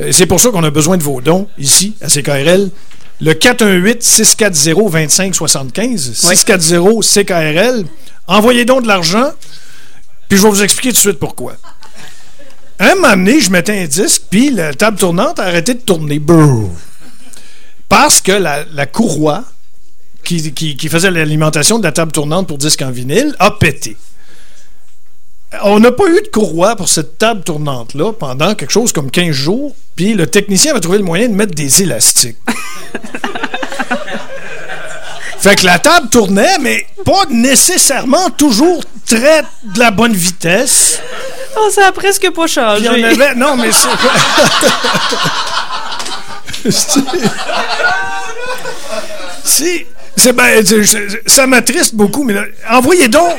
[0.00, 2.70] Euh, C'est pour ça qu'on a besoin de vos dons ici, à CKRL.
[3.24, 7.84] Le 418-640-2575, 640-CKRL.
[8.26, 9.30] Envoyez donc de l'argent,
[10.28, 11.54] puis je vais vous expliquer tout de suite pourquoi.
[12.78, 16.18] Un moment donné, je mettais un disque, puis la table tournante a arrêté de tourner.
[16.18, 16.70] Brrr.
[17.88, 19.44] Parce que la, la courroie
[20.24, 23.96] qui, qui- qui faisait l'alimentation de la table tournante pour disque en vinyle a pété.
[25.64, 29.32] On n'a pas eu de courroie pour cette table tournante-là pendant quelque chose comme 15
[29.32, 32.38] jours, puis le technicien avait trouvé le moyen de mettre des élastiques.
[35.38, 41.00] fait que la table tournait, mais pas nécessairement toujours très de la bonne vitesse.
[41.56, 42.88] Oh, ça a presque pas changé.
[42.88, 43.34] Puis on avait.
[43.34, 43.88] Non, mais c'est.
[49.44, 49.86] C'est-
[50.16, 50.32] c'est.
[50.32, 50.64] ben,
[51.26, 53.34] ça m'attriste beaucoup, mais là, envoyez donc.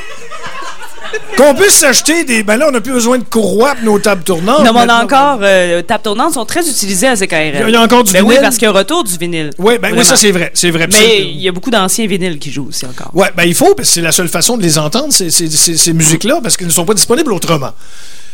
[1.38, 2.44] Qu'on puisse s'acheter des.
[2.44, 4.64] Ben là, on n'a plus besoin de courroies pour nos tables tournantes.
[4.64, 5.40] Non, mais on a encore.
[5.42, 7.66] Euh, tables tournantes sont très utilisées à CKRL.
[7.68, 8.42] Il y a encore du Ben oui, vinyle.
[8.42, 9.50] parce qu'il y a un retour du vinyle.
[9.58, 10.52] Oui, ben oui, ça c'est vrai.
[10.54, 10.88] C'est vrai.
[10.92, 13.10] Mais il y a beaucoup d'anciens vinyles qui jouent aussi encore.
[13.14, 15.50] Ouais, ben il faut, parce que c'est la seule façon de les entendre, ces, ces-
[15.50, 17.72] ces- ces musiques-là, parce qu'elles ne sont pas disponibles autrement.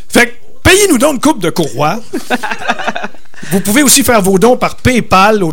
[0.08, 0.32] Fait que,
[0.68, 1.98] payez-nous donc une coupe de courroie.
[3.50, 5.48] Vous pouvez aussi faire vos dons par PayPal au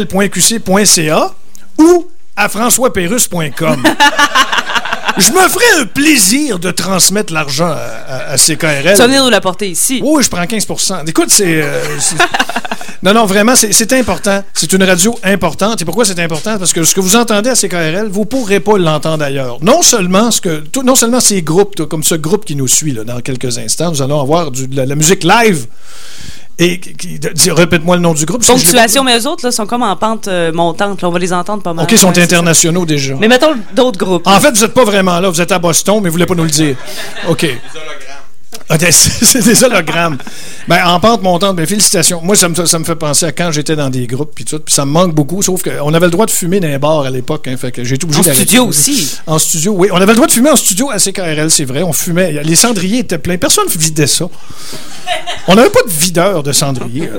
[0.00, 1.30] www.ckrl.qc.ca
[1.78, 2.06] ou
[2.36, 3.82] à françoispérus.com.
[5.18, 7.76] Je me ferais un plaisir de transmettre l'argent à,
[8.08, 8.92] à- à CKRL.
[8.94, 10.00] Tu vas venir nous l'apporter ici.
[10.02, 11.62] Oui, je prends 15% Écoute, c'est.
[11.62, 12.16] euh, c'est-
[13.02, 14.44] non, non, vraiment, c'est important.
[14.52, 15.80] C'est une radio importante.
[15.80, 16.58] Et pourquoi c'est important?
[16.58, 19.56] Parce que ce que vous entendez à CKRL, vous ne pourrez pas l'entendre ailleurs.
[19.62, 22.92] Non seulement, ce que, tout- non seulement ces groupes, comme ce groupe qui nous suit
[22.92, 25.66] là, dans quelques instants, nous allons avoir du- de la, la musique live.
[26.60, 26.78] Et
[27.48, 28.44] répète-moi le nom du groupe.
[28.46, 31.00] Ponctuation, mais eux autres là, sont comme en pente euh, montante.
[31.00, 31.08] là.
[31.08, 31.84] on va les entendre pas mal.
[31.84, 33.14] OK, ils sont Ouais, internationaux déjà.
[33.18, 34.26] Mais mettons d'autres groupes.
[34.26, 35.30] En fait, vous n'êtes pas vraiment là.
[35.30, 36.76] Vous êtes à Boston, mais vous ne voulez pas nous le dire.
[37.28, 37.46] OK.
[38.70, 40.18] OK, c'est des hologrammes.
[40.68, 42.20] Ben, en pente montante, ben, félicitations.
[42.22, 44.60] Moi, ça me, ça me fait penser à quand j'étais dans des groupes, puis tout.
[44.60, 47.00] Puis ça me manque beaucoup, sauf qu'on avait le droit de fumer dans les bars
[47.00, 47.48] à l'époque.
[47.48, 49.18] Hein, fait que j'ai été obligé En studio aussi.
[49.26, 49.88] En studio, oui.
[49.90, 51.82] On avait le droit de fumer en studio à CKRL, c'est vrai.
[51.82, 52.42] On fumait.
[52.44, 53.38] Les cendriers étaient pleins.
[53.38, 54.26] Personne ne vidait ça.
[55.48, 57.10] On n'avait pas de videur de cendrier.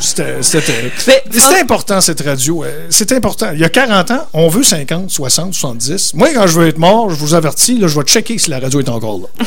[0.00, 2.64] C'était important, cette radio.
[2.64, 3.50] Euh, C'est important.
[3.52, 6.14] Il y a 40 ans, on veut 50, 60, 70.
[6.14, 8.58] Moi, quand je veux être mort, je vous avertis, là, je vais checker si la
[8.58, 9.44] radio est encore là.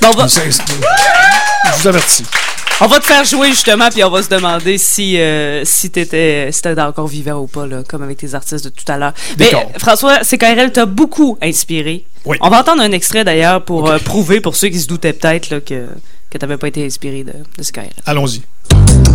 [0.00, 0.40] Bon, on, va, Je
[1.80, 2.24] vous avertis.
[2.80, 6.50] on va te faire jouer justement, puis on va se demander si, euh, si t'étais
[6.52, 9.12] si t'étais encore vivant ou pas, là, comme avec tes artistes de tout à l'heure.
[9.38, 12.04] Mais François, CKRL t'a beaucoup inspiré.
[12.24, 12.36] Oui.
[12.40, 15.50] On va entendre un extrait d'ailleurs pour euh, prouver, pour ceux qui se doutaient peut-être
[15.50, 15.86] là, que,
[16.30, 17.90] que t'avais pas été inspiré de, de CKRL.
[18.06, 18.42] Allons-y.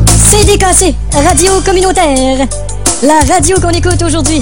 [0.07, 2.47] CDKC, radio communautaire.
[3.03, 4.41] La radio qu'on écoute aujourd'hui.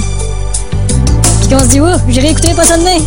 [1.40, 2.98] Puis qu'on se dit, oh, j'ai réécouté pas ça demain.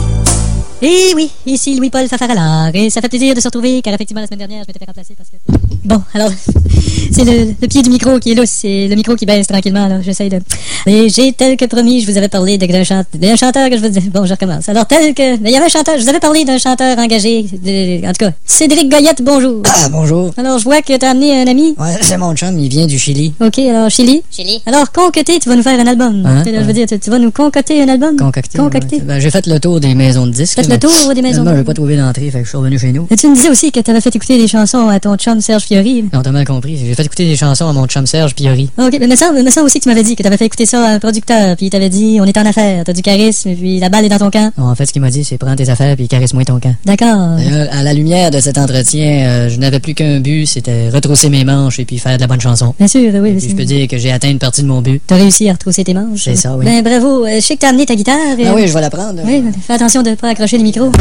[0.84, 2.73] Eh oui, ici Louis-Paul Fafaralard.
[2.73, 4.86] Et ça fait plaisir de se retrouver, car effectivement, la semaine dernière, je m'étais fait
[4.86, 5.61] remplacer parce que.
[5.84, 6.29] Bon, alors,
[7.11, 9.88] c'est le, le pied du micro qui est lousse, c'est le micro qui baisse tranquillement,
[9.88, 10.01] là.
[10.01, 10.39] J'essaye de.
[10.86, 13.77] Et j'ai, tel que promis, je vous avais parlé de- d'un chante- d'un chanteur que
[13.77, 13.99] je vous dis.
[14.13, 14.69] Bon, je recommence.
[14.69, 15.38] Alors, tel que.
[15.43, 17.43] Il y avait un chanteur, je vous avais parlé d'un chanteur engagé.
[17.43, 19.61] de- en tout cas, Cédric Goyette, bonjour.
[19.67, 20.32] Ah, bonjour.
[20.38, 21.75] Alors, je vois que t'as amené un ami.
[21.79, 23.34] Ouais, c'est mon chum, il vient du Chili.
[23.41, 24.21] Ok, alors Chili.
[24.32, 24.61] Chili.
[24.65, 26.23] Alors, concocter, tu vas nous faire un album.
[26.25, 26.43] Hein?
[26.45, 28.15] Je veux dire, tu, tu vas nous concocter un album?
[28.17, 28.57] Concocté.
[28.57, 28.95] Concocté.
[28.97, 29.01] ouais.
[29.03, 30.55] Ben, j'ai fait le tour des maisons de disques.
[30.55, 31.41] Faites là, le tour des maisons.
[31.41, 33.07] Finalement, j'ai pas trouvé d'entrée, fait que je suis revenu chez nous.
[33.09, 35.39] Et tu me disais aussi que tu avais fait écouter des chansons à ton chum
[35.41, 35.65] Serge
[36.13, 36.78] Non, t'as mal compris.
[36.78, 38.69] J'ai fait écouter des chansons à mon chum Serge Piori.
[38.78, 40.45] Ok, mais me semble, me semble aussi que tu m'avais dit que tu avais fait
[40.45, 43.01] écouter ça à un producteur, puis il t'avait dit on est en affaires, t'as du
[43.01, 44.51] charisme, puis la balle est dans ton camp.
[44.57, 46.76] En fait, ce qu'il m'a dit, c'est prends tes affaires puis caresse-moi ton camp.
[46.86, 47.38] D'accord.
[47.72, 51.45] À la lumière de cet entretien, euh, je n'avais plus qu'un but, c'était retrousser mes
[51.45, 52.74] manches et puis faire de la bonne chanson.
[52.78, 53.30] Bien sûr, oui.
[53.30, 55.01] Et puis je peux dire que j'ai atteint une partie de mon but.
[55.07, 56.24] T'as réussi à retrousser tes manches.
[56.24, 56.65] C'est ça, oui.
[56.65, 57.26] Ben bravo.
[57.26, 58.17] Euh, Je sais que t'as amené ta guitare.
[58.38, 59.22] et- Ah oui, je vais la prendre.
[59.26, 60.91] Oui, fais attention de pas accrocher les micros.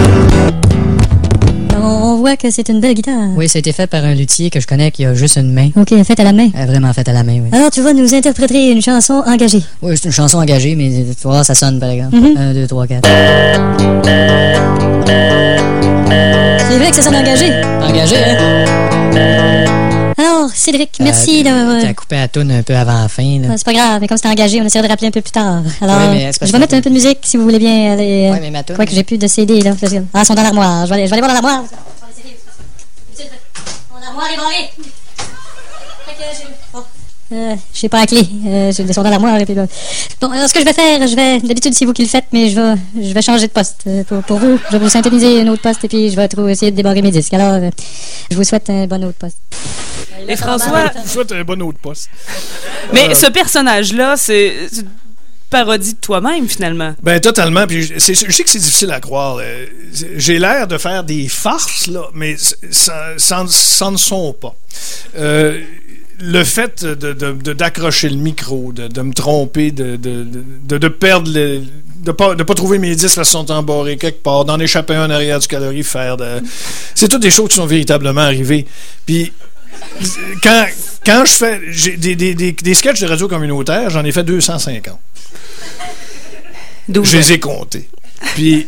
[1.77, 3.31] On voit que c'est une belle guitare.
[3.37, 5.53] Oui, ça a été fait par un luthier que je connais qui a juste une
[5.53, 5.71] main.
[5.77, 6.49] Ok, faite à la main.
[6.57, 7.49] Euh, vraiment faite à la main, oui.
[7.53, 9.63] Alors, tu vas nous interpréter une chanson engagée.
[9.83, 12.17] Oui, c'est une chanson engagée, mais tu voir, ça sonne par exemple.
[12.17, 12.37] Mhm.
[12.37, 13.09] Un, deux, trois, quatre.
[16.69, 17.47] C'est vrai que ça sonne engagé.
[17.83, 19.90] Engagé, hein?
[20.55, 21.83] Cédric, merci Euh, d'avoir...
[21.83, 23.49] T'as coupé la toune un peu avant la fin, là.
[23.57, 25.63] C'est pas grave, mais comme c'est engagé, on essaiera de rappeler un peu plus tard.
[25.81, 28.29] Alors, Oui, mais je vais mettre un peu de musique si vous voulez bien aller.
[28.29, 29.73] euh, Ouais, mais ma toune- Quoi que j'ai plus de CD là.
[29.79, 30.85] parce que- Ah, ils sont dans l'armoire.
[30.87, 31.65] Je vais aller, je vais aller voir dans l'armoire.
[33.93, 34.71] Mon armoire est barrée.
[36.19, 36.81] J'ai- bon.
[37.33, 38.29] Euh, je sais pas la clé.
[38.47, 39.67] Euh, j'ai laissé dans l'armoire et puis là.
[40.21, 41.39] Bon, alors ce que je vais faire, je vais.
[41.41, 43.83] D'habitude, c'est vous qui le faites, mais je vais, je vais changer de poste.
[43.87, 46.29] Euh, pour, pour vous, je vais vous synthétiser un autre poste et puis je vais
[46.51, 47.33] essayer de débarrer mes disques.
[47.35, 47.71] Alors, euh,
[48.31, 49.37] je vous souhaite un bon autre poste.
[50.29, 52.09] Et François, Je souhaite un bon autre poste.
[52.93, 54.55] mais ce personnage-là, c'est
[55.49, 56.95] parodie de toi-même, finalement.
[57.03, 57.67] Ben totalement.
[57.67, 59.39] Puis je, c'est- je sais que c'est difficile à croire.
[59.41, 59.67] euh,
[60.17, 62.55] J'ai l'air de faire des farces là, mais ça,
[63.19, 64.55] ça, ça ne sont pas.
[65.19, 65.61] Euh,
[66.21, 70.25] le fait de, de- de- d'accrocher le micro, de, de me tromper, de, de,
[70.69, 71.63] de, de perdre le,
[72.05, 75.07] de pas de pas trouver mes disques là sont embarrés quelque part, d'en échapper un
[75.07, 76.43] en arrière du calorifère, de,
[76.95, 78.67] c'est toutes des choses qui sont véritablement arrivées.
[79.07, 79.33] Puis
[80.43, 80.67] quand,
[81.05, 84.25] quand je fais j'ai des, des, des, des sketchs de radio communautaire, j'en ai fait
[84.25, 84.99] 250.
[86.89, 87.89] D'où Je les ai comptés.
[88.35, 88.67] Puis,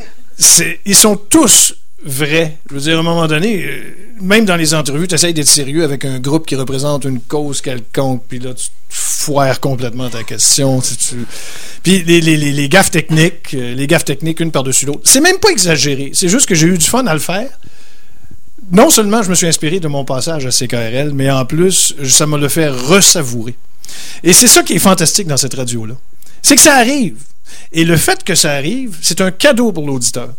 [0.87, 1.75] ils sont tous
[2.05, 2.59] vrais.
[2.69, 3.81] Je veux dire, à un moment donné, euh,
[4.21, 7.61] même dans les entrevues, tu essayes d'être sérieux avec un groupe qui représente une cause
[7.61, 10.81] quelconque, puis là, tu foires complètement ta question.
[10.81, 11.27] si tu-
[11.83, 15.03] Puis les, les, les, les gaffes techniques, euh, les gaffes techniques, une par-dessus l'autre.
[15.05, 16.11] C'est même pas exagéré.
[16.15, 17.49] C'est juste que j'ai eu du fun à le faire.
[18.73, 22.27] Non seulement je me suis inspiré de mon passage à CKRL, mais en plus, ça
[22.27, 23.55] me le fait ressavourer.
[24.23, 25.95] Et c'est ça qui est fantastique dans cette radio-là.
[26.41, 27.19] C'est que ça arrive.
[27.73, 30.31] Et le fait que ça arrive, c'est un cadeau pour l'auditeur.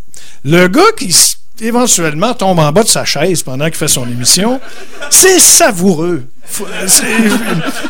[0.43, 1.15] Le gars qui
[1.62, 4.60] éventuellement tombe en bas de sa chaise pendant qu'il fait son émission,
[5.10, 6.26] c'est savoureux.
[6.45, 6.68] Faut,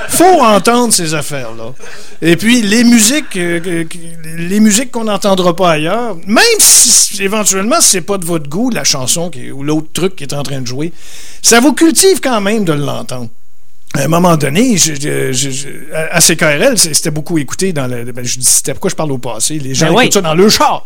[0.10, 1.74] faut entendre ces affaires-là.
[2.22, 3.84] Et puis les musiques, euh,
[4.38, 8.84] les musiques qu'on n'entendra pas ailleurs, même si éventuellement c'est pas de votre goût la
[8.84, 10.94] chanson ou l'autre truc qui est en train de jouer,
[11.42, 13.30] ça vous cultive quand même de l'entendre
[13.96, 18.04] à un moment donné, je, je- je- je- à CKRL, c'était beaucoup écouté dans le.
[18.12, 19.60] ben, je dis c'était pourquoi je parle au passé?
[19.60, 20.04] Les gens Ben oui.
[20.06, 20.84] écoutent ça dans le char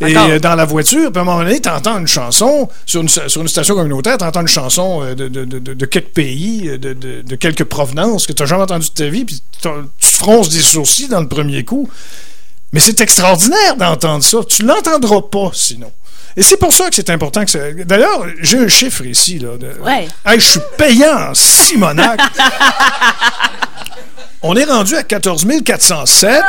[0.00, 1.10] et euh, dans la voiture.
[1.10, 4.16] Puis à un moment donné, tu entends une chanson sur une, sur une station communautaire,
[4.18, 7.34] tu entends une chanson euh, de, de, de, de- de quelques pays, euh, de, de,
[7.36, 9.68] quelques provenances que tu n'as jamais entendu de ta vie, puis tu
[10.00, 11.88] fronces des sourcils dans le premier coup.
[12.72, 14.38] Mais c'est extraordinaire d'entendre ça.
[14.48, 15.90] Tu l'entendras pas sinon.
[16.36, 17.58] Et c'est pour ça que c'est important que ça...
[17.72, 19.38] D'ailleurs, j'ai un chiffre ici.
[19.38, 19.72] Là, de...
[19.80, 20.06] Ouais.
[20.24, 22.20] Hey, je suis payant en Simonac.
[24.42, 26.30] On est rendu à 14 407.
[26.30, 26.40] Ouais,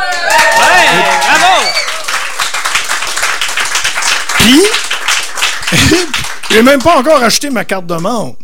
[1.30, 1.64] bravo!
[4.36, 4.62] Puis,
[6.52, 8.36] j'ai même pas encore acheté ma carte de membre.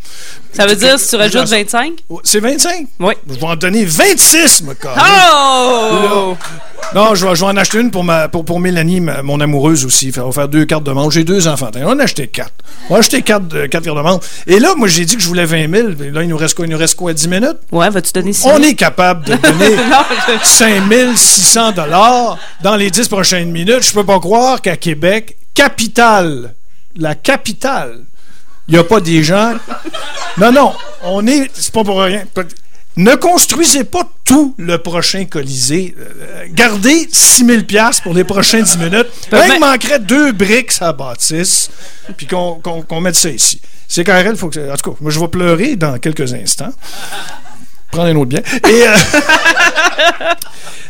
[0.52, 1.92] Ça veut dire si tu rajoutes 25?
[2.08, 2.86] Oh, C'est 25?
[3.00, 3.14] Oui.
[3.28, 4.74] Je vais en donner 26, me.
[4.84, 6.36] Oh!
[6.94, 9.40] Non, je vais, je vais en acheter une pour, ma, pour, pour Mélanie, ma- mon
[9.40, 10.12] amoureuse aussi.
[10.16, 11.10] On va faire deux cartes de membre.
[11.10, 11.70] J'ai deux enfants.
[11.76, 12.52] On en a acheté quatre.
[12.88, 14.20] On a acheté quatre, euh, quatre cartes de membre.
[14.46, 15.88] Et là, moi, j'ai dit que je voulais 20 000.
[15.98, 16.66] Puis Là, il nous reste quoi?
[16.66, 17.12] Il nous reste quoi?
[17.12, 17.56] 10 minutes?
[17.72, 20.04] Ouais, vas-tu donner 6 On est capable de donner Non,
[20.42, 23.82] je- 5600 dollars dans les 10 prochaines minutes.
[23.82, 26.54] Je peux pas croire qu'à Québec, capitale,
[26.96, 28.04] la capitale,
[28.68, 29.54] il n'y a pas des gens.
[30.38, 30.72] Non, non,
[31.02, 31.50] on est.
[31.54, 32.24] C'est pas pour rien.
[32.96, 35.94] Ne construisez pas tout le prochain Colisée.
[35.98, 39.06] Euh, gardez 6000 pièces pour les prochaines 10 minutes.
[39.32, 41.70] Là, il mais- manquerait deux briques à la bâtisse,
[42.16, 43.60] puis qu'on mette ça ici.
[43.88, 44.70] C'est KRL, faut que.
[44.72, 46.72] En tout cas, moi, je vais pleurer dans quelques instants.
[47.94, 48.40] Prendre un autre bien.
[48.68, 48.86] Et.
[48.86, 48.96] euh,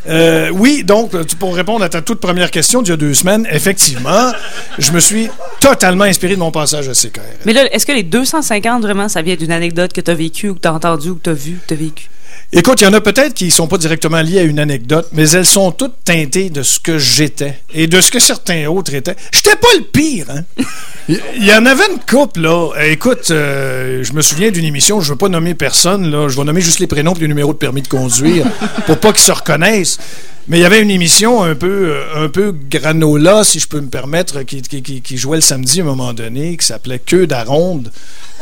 [0.09, 3.15] euh, oui, donc, tu- pour répondre à ta toute première question d'il y a deux
[3.15, 4.33] semaines, effectivement,
[4.79, 5.29] je me suis
[5.61, 7.25] totalement inspiré de mon passage à CKRL.
[7.47, 10.51] Mais là, est-ce que les 250, vraiment, ça vient d'une anecdote que tu as vécue
[10.51, 12.09] ou que tu as entendue ou que tu as vue, que tu as vécue?
[12.57, 15.09] Écoute, il y en a peut-être qui ne sont pas directement liées à une anecdote,
[15.13, 18.95] mais elles sont toutes teintées de ce que j'étais et de ce que certains autres
[18.95, 19.17] étaient.
[19.33, 20.43] J'étais pas le pire, hein?
[21.09, 22.71] Il y en avait une couple, là.
[22.85, 26.29] Écoute, euh, je me souviens d'une émission, je veux pas nommer personne, là.
[26.29, 28.47] Je vais nommer juste les prénoms et les numéros de permis de conduire
[28.87, 29.99] pour pas qu'ils se reconnaissent.
[30.47, 33.81] Mais il y avait une émission un peu, euh, un peu granola, si je peux
[33.81, 37.01] me permettre, qui, qui- qui- qui jouait le samedi à un moment donné, qui s'appelait
[37.01, 37.91] Queue d'aronde.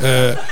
[0.03, 0.35] Euh,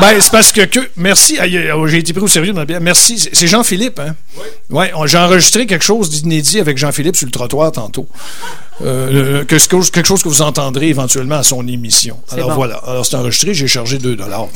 [0.00, 1.38] ben, c'est parce que, que merci.
[1.86, 2.52] J'ai été pris au sérieux.
[2.80, 3.18] Merci.
[3.18, 4.14] C'est- Jean-Philippe, hein?
[4.36, 4.44] Oui.
[4.70, 8.06] Ouais, j'ai enregistré quelque chose d'inédit avec Jean-Philippe sur le trottoir tantôt.
[8.84, 12.20] Euh, quelque, chose, quelque chose que vous entendrez éventuellement à son émission.
[12.30, 12.54] Alors bon.
[12.54, 12.76] voilà.
[12.86, 14.46] Alors c'est enregistré, j'ai chargé 2 dollars.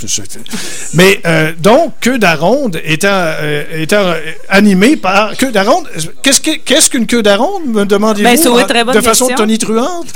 [0.94, 1.20] Mais
[1.58, 5.88] donc, donc, Queue d'aronde étant, euh, étant euh, animé par Queue d'aronde.
[6.22, 8.28] Qu'est-ce que- qu'est-ce qu'une queue d'aronde, me demandez-vous?
[8.28, 9.44] Ben, bonne de façon question.
[9.44, 10.06] tonitruante?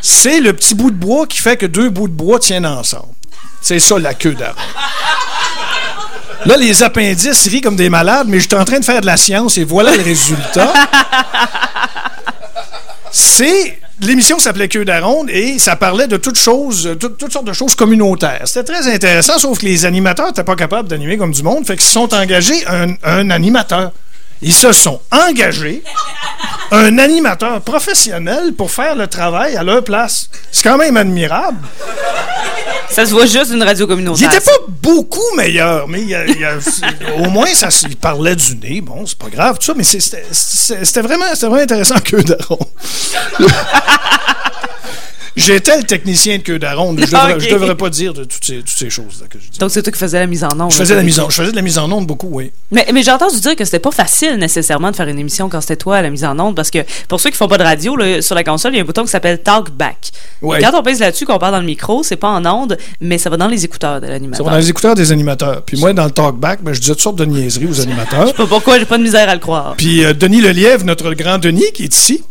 [0.00, 3.08] C'est le petit bout de bois qui fait que deux bouts de bois tiennent ensemble.
[3.60, 4.56] C'est ça la queue d'aronde.
[6.44, 9.16] Là, les appendices rient comme des malades, mais j'étais en train de faire de la
[9.16, 10.72] science et voilà le résultat.
[13.10, 13.80] C'est.
[14.02, 16.96] L'émission s'appelait Queue d'aronde et ça parlait de toutes choses,
[17.32, 18.42] sortes de choses communautaires.
[18.44, 21.76] C'était très intéressant, sauf que les animateurs n'étaient pas capables d'animer comme du monde, fait
[21.76, 23.92] qu'ils se sont engagés un animateur.
[24.42, 25.82] Ils se sont engagés
[26.70, 30.28] un animateur professionnel pour faire le travail à leur place.
[30.52, 31.58] C'est quand même admirable.
[32.90, 34.32] Ça se voit juste d'une radio Il communautaire.
[34.32, 36.58] était pas beaucoup meilleur, mais il a- il a-
[37.18, 38.80] au moins, ça, il parlait du nez.
[38.80, 42.58] Bon, c'est pas grave, tout ça, mais c'était vraiment, vraiment intéressant, Queue d'Aron.
[45.36, 46.96] J'étais le technicien de Queue d'Aron.
[46.96, 49.50] Je devrais, je devrais pas dire de toutes ces, toutes ces choses là, que je
[49.50, 49.58] dis.
[49.58, 50.70] Donc, c'est toi qui faisais la mise en onde.
[50.70, 52.52] Je faisais, la mise en, je faisais de la mise en onde beaucoup, oui.
[52.70, 55.60] Mais, mais j'ai entendu dire que c'était pas facile nécessairement de faire une émission quand
[55.60, 56.78] c'était toi à la mise en onde parce que
[57.08, 58.86] pour ceux qui font pas de radio, là, sur la console, il y a un
[58.86, 60.10] bouton qui s'appelle Talk Back.
[60.40, 60.60] Ouais.
[60.60, 63.28] Quand on pèse là-dessus, qu'on parle dans le micro, c'est pas en onde, mais ça
[63.28, 64.46] va dans les écouteurs de Ça l'animateur.
[64.46, 65.62] va dans les écouteurs des animateurs.
[65.62, 68.22] Puis moi, dans le talkback, ben, je disais toutes sortes de niaiseries aux animateurs.
[68.22, 69.74] Je sais pas pourquoi, j'ai pas de misère à le croire.
[69.76, 72.24] Puis euh, Denis Lelièvre, notre grand Denis, qui est ici.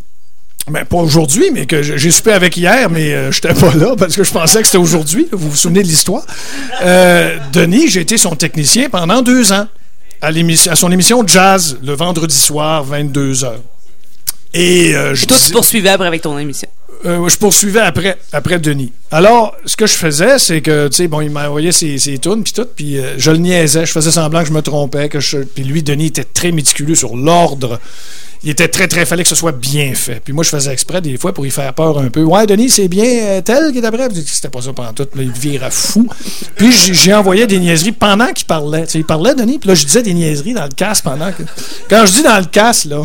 [0.68, 4.16] Ben, pas aujourd'hui, mais que j'ai soupé avec hier, mais euh, j'étais pas là parce
[4.16, 5.28] que je pensais que c'était aujourd'hui.
[5.32, 6.26] Vous vous souvenez de l'histoire?
[6.82, 9.68] Euh, Denis, j'ai été son technicien pendant deux ans
[10.22, 13.58] à, à son émission Jazz, le vendredi soir, 22h.
[14.56, 16.68] Et euh, je Et toi, tu poursuivais après avec ton émission.
[17.06, 18.92] Euh, je poursuivais après, après Denis.
[19.12, 22.44] Alors, ce que je faisais, c'est que, tu sais, bon, il m'envoyait ses, ses tunes,
[22.44, 25.20] puis tout, puis euh, je le niaisais, je faisais semblant que je me trompais, que
[25.20, 27.80] je, puis lui, Denis, était très méticuleux sur l'ordre.
[28.44, 30.22] Il était très, très, fallait que ce soit bien fait.
[30.24, 32.22] Puis moi, je faisais exprès, des fois, pour y faire peur un peu.
[32.22, 34.08] Ouais, Denis, c'est bien euh, tel qui est après.
[34.28, 35.08] C'était pas ça pendant tout.
[35.16, 36.08] Là, il virait fou.
[36.56, 38.84] Puis j'ai- envoyé des niaiseries pendant qu'il parlait.
[38.86, 41.32] Tu sais, il parlait, Denis, puis là, je disais des niaiseries dans le casque pendant
[41.32, 41.42] que.
[41.90, 43.04] Quand je dis dans le casque, là,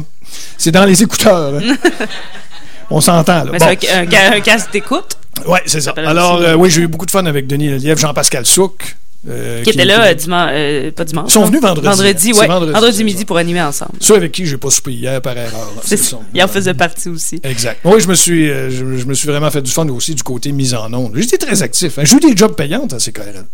[0.59, 1.55] c'est dans les écouteurs.
[2.91, 3.53] On s'entend, Bon.
[3.59, 5.17] c'est un, un, un casque d'écoute
[5.47, 5.93] Ouais, c'est ça.
[5.97, 8.97] Alors, euh, oui, j'ai eu beaucoup de fun avec Denis Lelièvre, Jean-Pascal Souk.
[9.29, 11.27] euh, qui était là euh, dimanche, euh, pas dimanche.
[11.31, 11.87] Ils sont venus vendredi.
[11.87, 12.47] Vendredi, ouais.
[12.47, 13.93] vendredi, midi pour animer ensemble.
[14.01, 15.53] Ceux avec qui j'ai pas soupé hier par erreur.
[15.77, 16.11] là, C'est c'est ça.
[16.11, 16.19] ça.
[16.35, 17.39] Il en faisait partie aussi.
[17.45, 17.81] Exact.
[17.85, 20.53] Oui, je me suis, je, je me suis vraiment fait du fun aussi du côté
[20.53, 21.13] mise en onde.
[21.17, 21.99] J'étais très actif.
[21.99, 22.03] hein.
[22.05, 23.45] J'ai eu des jobs payants à CKRL.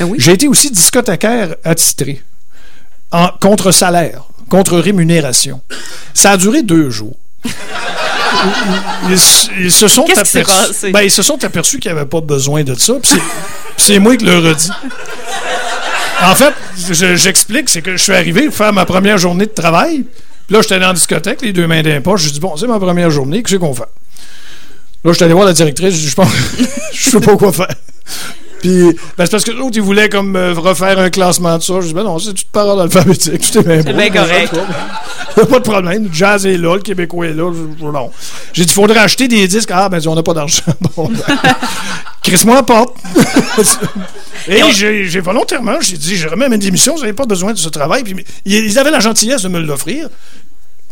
[0.00, 0.18] Ben oui.
[0.20, 2.20] J'ai été aussi discothécaire attitré.
[3.10, 5.60] En contre salaire, contre rémunération.
[6.14, 7.16] Ça a duré deux jours.
[9.08, 12.62] Ils, ils se sont aperçus, ben, ils se sont aperçus qu'il n'y avait pas besoin
[12.64, 12.94] de ça.
[13.02, 13.12] puis
[13.76, 14.70] c'est- moi qui le redis.
[16.22, 16.54] En fait,
[16.90, 20.04] je- j'explique, c'est que je suis arrivé pour faire ma première journée de travail.
[20.46, 22.22] Puis là, j'étais dans la discothèque, les deux mains dans les poches.
[22.24, 23.82] Je dis bon, c'est ma première journée, qu'est-ce qu'on fait?
[25.04, 26.28] Là, je suis allé voir la directrice, je dis, je pense,
[26.92, 27.74] je sais pas quoi faire.
[28.62, 28.84] Puis,
[29.18, 31.80] ben, c'est parce que l'autre, il voulait comme euh, refaire un classement de ça.
[31.80, 34.54] Je dis, ben non, c'est toute parole alphabétique, tout est bien C'est bien correct.
[35.36, 36.04] Il pas de problème.
[36.04, 37.50] Le jazz est là, le québécois est là.
[37.80, 38.10] Non.
[38.52, 39.70] J'ai dit, il faudrait acheter des disques.
[39.72, 40.62] Ah, ben, on n'a pas d'argent.
[40.96, 41.36] Bon, ben,
[42.22, 42.96] crisse-moi la porte.
[44.46, 47.68] Et j'ai volontairement, j'ai dit, je remets mes démissions, vous n'avez pas besoin de ce
[47.68, 48.04] travail.
[48.04, 50.08] Puis, ils avaient la gentillesse de me l'offrir.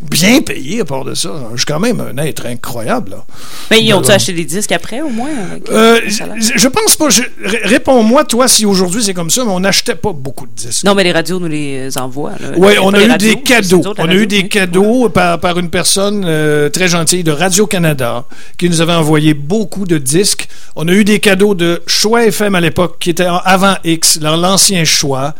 [0.00, 1.30] Bien payé à part de ça.
[1.52, 3.10] Je suis quand même un être incroyable.
[3.10, 3.24] Là.
[3.70, 5.28] Mais ils ont-tu Ben, acheté des disques après, au moins?
[5.50, 6.36] avec, Euh, salaire?
[6.40, 7.08] je, pense pas.
[7.44, 10.84] Réponds-moi, toi, si aujourd'hui c'est comme ça, mais on n'achetait pas beaucoup de disques.
[10.84, 12.32] Non, mais les radios nous les envoient.
[12.56, 13.82] Oui, on a eu des cadeaux.
[13.98, 14.48] On a eu des oui.
[14.48, 18.24] cadeaux par, une personne euh, très gentille de Radio-Canada
[18.56, 20.48] qui nous avait envoyé beaucoup de disques.
[20.76, 24.84] On a eu des cadeaux de Choix FM à l'époque, qui était avant X, l'ancien
[24.84, 25.34] Choix,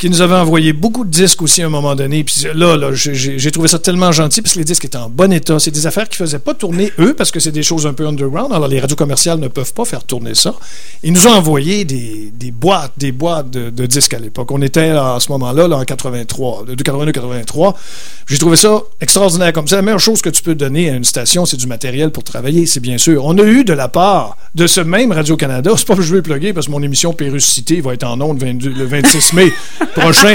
[0.00, 2.24] qui nous avait envoyé beaucoup de disques aussi à un moment donné.
[2.24, 5.30] Puis là, là j'ai- trouvé ça tellement gentil parce que les disques étaient en bon
[5.30, 5.58] état.
[5.58, 8.06] C'est des affaires qui faisaient pas tourner eux parce que c'est des choses un peu
[8.06, 8.50] underground.
[8.50, 10.54] Alors les radios commerciales ne peuvent pas faire tourner ça.
[11.02, 14.50] Ils nous ont envoyé des, boîtes, des boîtes de, disques à l'époque.
[14.52, 17.74] On était à ce moment-là, là, en 83, de 82-83.
[18.26, 19.76] J'ai trouvé ça extraordinaire comme ça.
[19.76, 22.64] La meilleure chose que tu peux donner à une station, c'est du matériel pour travailler,
[22.64, 23.26] c'est bien sûr.
[23.26, 26.22] On a eu de la part de ce même Radio-Canada, c'est pas que je veux
[26.22, 29.52] plugger parce que mon émission Péruscité va être en ondes 22 le 26 mai
[29.94, 30.34] prochain.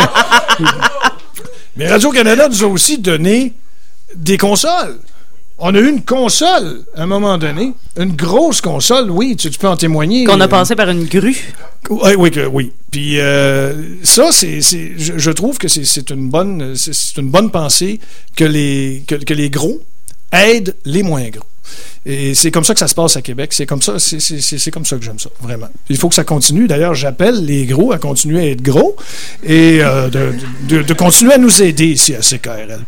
[1.75, 3.53] Mais Radio-Canada nous a aussi donné
[4.15, 4.99] des consoles.
[5.57, 9.57] On a eu une console à un moment donné, une grosse console, oui, tu, tu
[9.57, 10.25] peux en témoigner.
[10.25, 11.53] Qu'on a passé par une grue.
[11.89, 12.73] oui, oui, oui.
[12.91, 17.17] Puis euh, ça, c'est, c'est- je, je trouve que c'est, c'est une bonne, c'est, c'est
[17.21, 18.01] une bonne pensée
[18.35, 19.79] que les, que, que les gros
[20.33, 21.45] aident les moins gros.
[22.05, 23.51] Et c'est comme ça que ça se passe à Québec.
[23.53, 25.67] C'est comme ça, c'est, c'est- c'est- c'est comme ça que j'aime ça, vraiment.
[25.89, 26.67] Il faut que ça continue.
[26.67, 28.95] D'ailleurs, j'appelle les gros à continuer à être gros
[29.43, 30.33] et euh, de,
[30.67, 32.79] de- de continuer à nous aider ici à CKRL.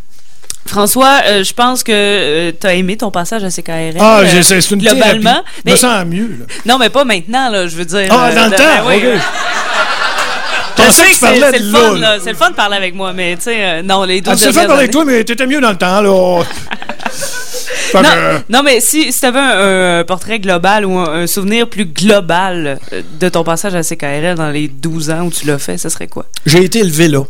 [0.65, 3.95] François, euh, je pense que tu as aimé ton passage à CKRL.
[3.99, 5.41] Ah, euh, c'est, c'est une globalement.
[5.65, 6.27] Mais- me sens mieux.
[6.39, 6.45] là.
[6.65, 8.07] Non, mais pas maintenant, là, je veux dire.
[8.09, 8.95] Ah, euh, dans le de- temps, ben oui.
[8.97, 9.21] OK.
[10.77, 12.17] Je pensais sais que que tu parlais c'est c'est de le là, fun, là.
[12.23, 14.35] C'est le fun de parler avec moi, mais tu sais, euh, non, les deux Ah,
[14.35, 16.43] tu sais faire avec toi, mais t'étais mieux dans le temps, là.
[18.49, 21.85] Non, mais si, si tu avais un, un portrait global ou un, un souvenir plus
[21.85, 25.77] global euh, de ton passage à CKRL dans les 12 ans où tu l'as fait,
[25.77, 26.25] ce serait quoi?
[26.45, 27.23] J'ai été élevé là.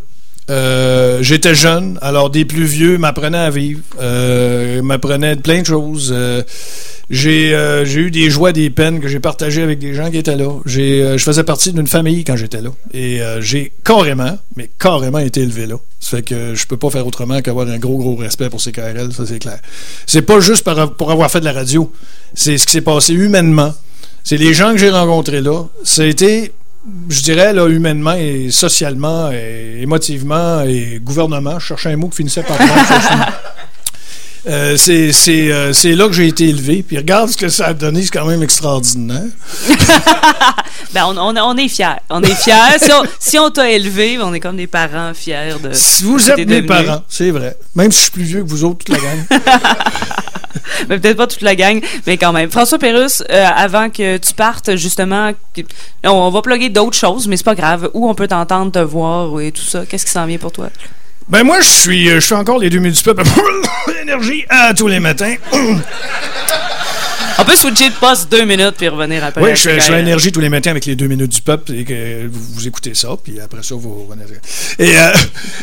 [0.50, 6.12] Euh, J'étais jeune, alors des plus vieux m'apprenaient à vivre, euh, m'apprenaient plein de choses.
[6.16, 6.43] Euh,
[7.10, 10.18] j'ai euh, j'ai eu des joies, des peines que j'ai partagées avec des gens qui
[10.18, 10.45] étaient là.
[10.45, 12.70] Euh, je faisais partie d'une famille quand j'étais là.
[12.93, 15.76] Et j'ai carrément, mais carrément été élevé là.
[16.00, 19.12] Ça fait que je peux pas faire autrement qu'avoir un gros, gros respect pour CKRL,
[19.14, 19.60] ça c'est clair.
[20.06, 20.68] C'est pas juste
[20.98, 21.91] pour avoir fait de la radio.
[22.34, 23.74] C'est ce qui s'est passé humainement.
[24.24, 25.64] C'est les gens que j'ai rencontrés là.
[26.00, 26.52] Été,
[27.10, 31.60] je dirais, là, humainement et socialement et émotivement et gouvernement.
[31.60, 32.58] Je cherchais un mot qui finissait par
[34.48, 36.84] Euh, c'est c'est, euh, c'est là que j'ai été élevé.
[36.88, 39.24] Puis regarde ce que ça a donné, c'est quand même extraordinaire.
[40.94, 41.98] ben, on, on, on est fiers.
[42.10, 42.78] On est fiers.
[42.80, 45.72] si on, si on t'a élevé, on est comme des parents fiers de.
[45.74, 47.58] Si vous êtes t'es mes parents, c'est vrai.
[47.76, 49.26] Même si je suis plus vieux que vous autres, toute la gang.
[50.88, 52.52] Ben, peut-être pas toute la gang, mais quand même.
[52.52, 55.32] François Pérusse, euh, avant que tu partes, justement,
[56.04, 57.90] on va plugger d'autres choses, mais c'est pas grave.
[57.94, 59.86] Où on peut t'entendre, te voir et tout ça?
[59.86, 60.70] Qu'est-ce qui s'en vient pour toi?
[61.30, 63.23] Ben moi, je suis, euh, je fais encore les deux minutes du peuple.
[64.01, 65.36] Énergie à tous les matins.
[67.40, 69.42] On peut switcher de poste deux minutes puis revenir après.
[69.42, 71.84] Oui, je je fais énergie tous les matins avec les deux minutes du peuple et
[71.86, 74.24] que vous, vous écoutez ça, puis après ça, vous revenez.
[74.80, 75.12] Et euh,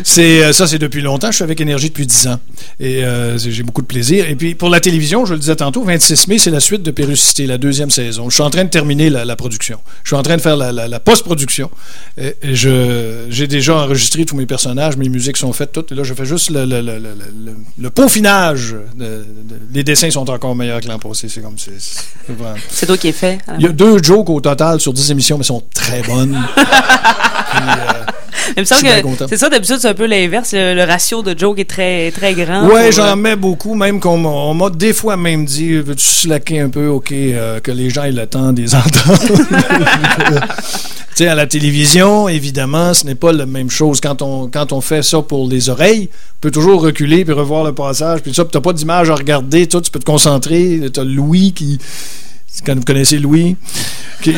[0.04, 1.30] c'est euh, ça, c'est depuis longtemps.
[1.30, 2.40] Je suis avec énergie depuis 10 ans
[2.80, 4.28] et euh, j'ai beaucoup de plaisir.
[4.28, 6.90] Et puis pour la télévision, je le disais tantôt, 26 mai, c'est la suite de
[6.90, 8.30] Péruscité, la deuxième saison.
[8.30, 9.78] Je suis en train de terminer la, la production.
[10.04, 11.70] Je suis en train de faire la, la- la post-production.
[12.18, 15.92] Et, et je j'ai déjà enregistré tous mes personnages, mes musiques sont faites toutes.
[15.92, 17.08] Et là, je fais juste le, le, le, le,
[17.44, 18.76] le- le peaufinage.
[18.96, 19.24] De- de-
[19.72, 21.28] les dessins sont encore meilleurs que l'an passé.
[21.28, 21.63] C'est comme c'est
[22.68, 23.38] c'est toi qui es fait.
[23.58, 26.40] il y a deux jokes au total sur 10 émissions, mais sont très bonnes.
[26.56, 28.04] Puis, euh,
[28.56, 28.64] Que
[29.28, 30.52] c'est ça, d'habitude, c'est un peu l'inverse.
[30.52, 32.66] Le, le ratio de joke est très, très grand.
[32.68, 36.68] ouais, j'en euh, mets beaucoup, même qu'on m'a, des fois même dit veux-tu slacker un
[36.68, 39.18] peu, ok, euh, que les gens aient le temps de les entendre?
[41.16, 44.00] Tu sais, à la télévision, évidemment, ce n'est pas la même chose.
[44.00, 47.62] Quand on, quand on fait ça pour les oreilles, on peut toujours reculer puis revoir
[47.62, 50.80] le passage, puis ça, puis t'as pas d'image à regarder, toi, tu peux te concentrer.
[50.92, 51.78] T'as Louis qui.
[52.64, 53.56] Quand vous connaissez Louis,
[54.22, 54.34] qui,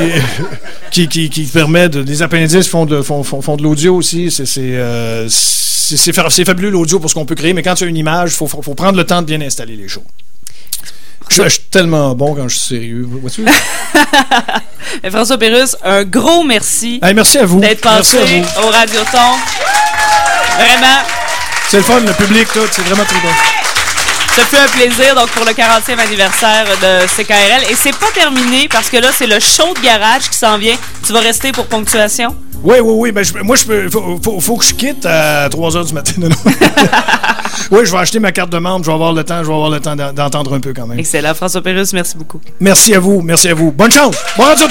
[0.90, 2.00] qui, qui, qui permet de.
[2.00, 4.30] Les appendices font de, font, font, font de l'audio aussi.
[4.30, 4.44] C'est.
[4.58, 7.84] euh, c'est, c'est fa- c'est fabuleux l'audio pour ce qu'on peut créer, mais quand tu
[7.84, 10.02] as une image, il faut, faut, faut prendre le temps de bien installer les choses.
[11.28, 13.08] Je, je suis tellement bon quand je suis sérieux.
[15.10, 17.60] François Pérusse, un gros merci Hey, merci à vous.
[17.60, 18.18] d'être passé
[18.64, 19.36] au Radioton.
[20.56, 20.98] Vraiment,
[21.68, 22.60] C'est le fun, le public, tout.
[22.72, 23.28] C'est vraiment très bon.
[24.36, 27.70] Ça fut un plaisir donc pour le 40e anniversaire de CKRL.
[27.70, 30.76] Et c'est pas terminé parce que là, c'est le show de garage qui s'en vient.
[31.06, 32.36] Tu vas rester pour ponctuation?
[32.62, 33.12] Oui, oui, oui.
[33.12, 33.88] Ben, je- moi, je peux.
[33.90, 36.12] Faut, faut, faut que je quitte à 3 h du matin.
[36.18, 36.36] Non, non.
[37.70, 38.84] oui, je vais acheter ma carte de membre.
[38.84, 39.38] Je vais avoir le temps.
[39.42, 40.98] Je vais avoir le temps d'en- d'entendre un peu quand même.
[40.98, 41.34] Excellent.
[41.34, 42.40] François Pérusse, merci beaucoup.
[42.60, 43.20] Merci à vous.
[43.22, 43.70] Merci à vous.
[43.72, 44.16] Bonne chance.
[44.36, 44.66] Bon radio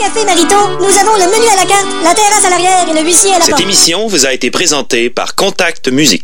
[0.00, 3.06] Café Marito, nous avons le menu à la carte, la terrasse à l'arrière et le
[3.06, 3.60] huissier à la Cette porte.
[3.60, 6.18] émission vous a été présentée par Contact Musique.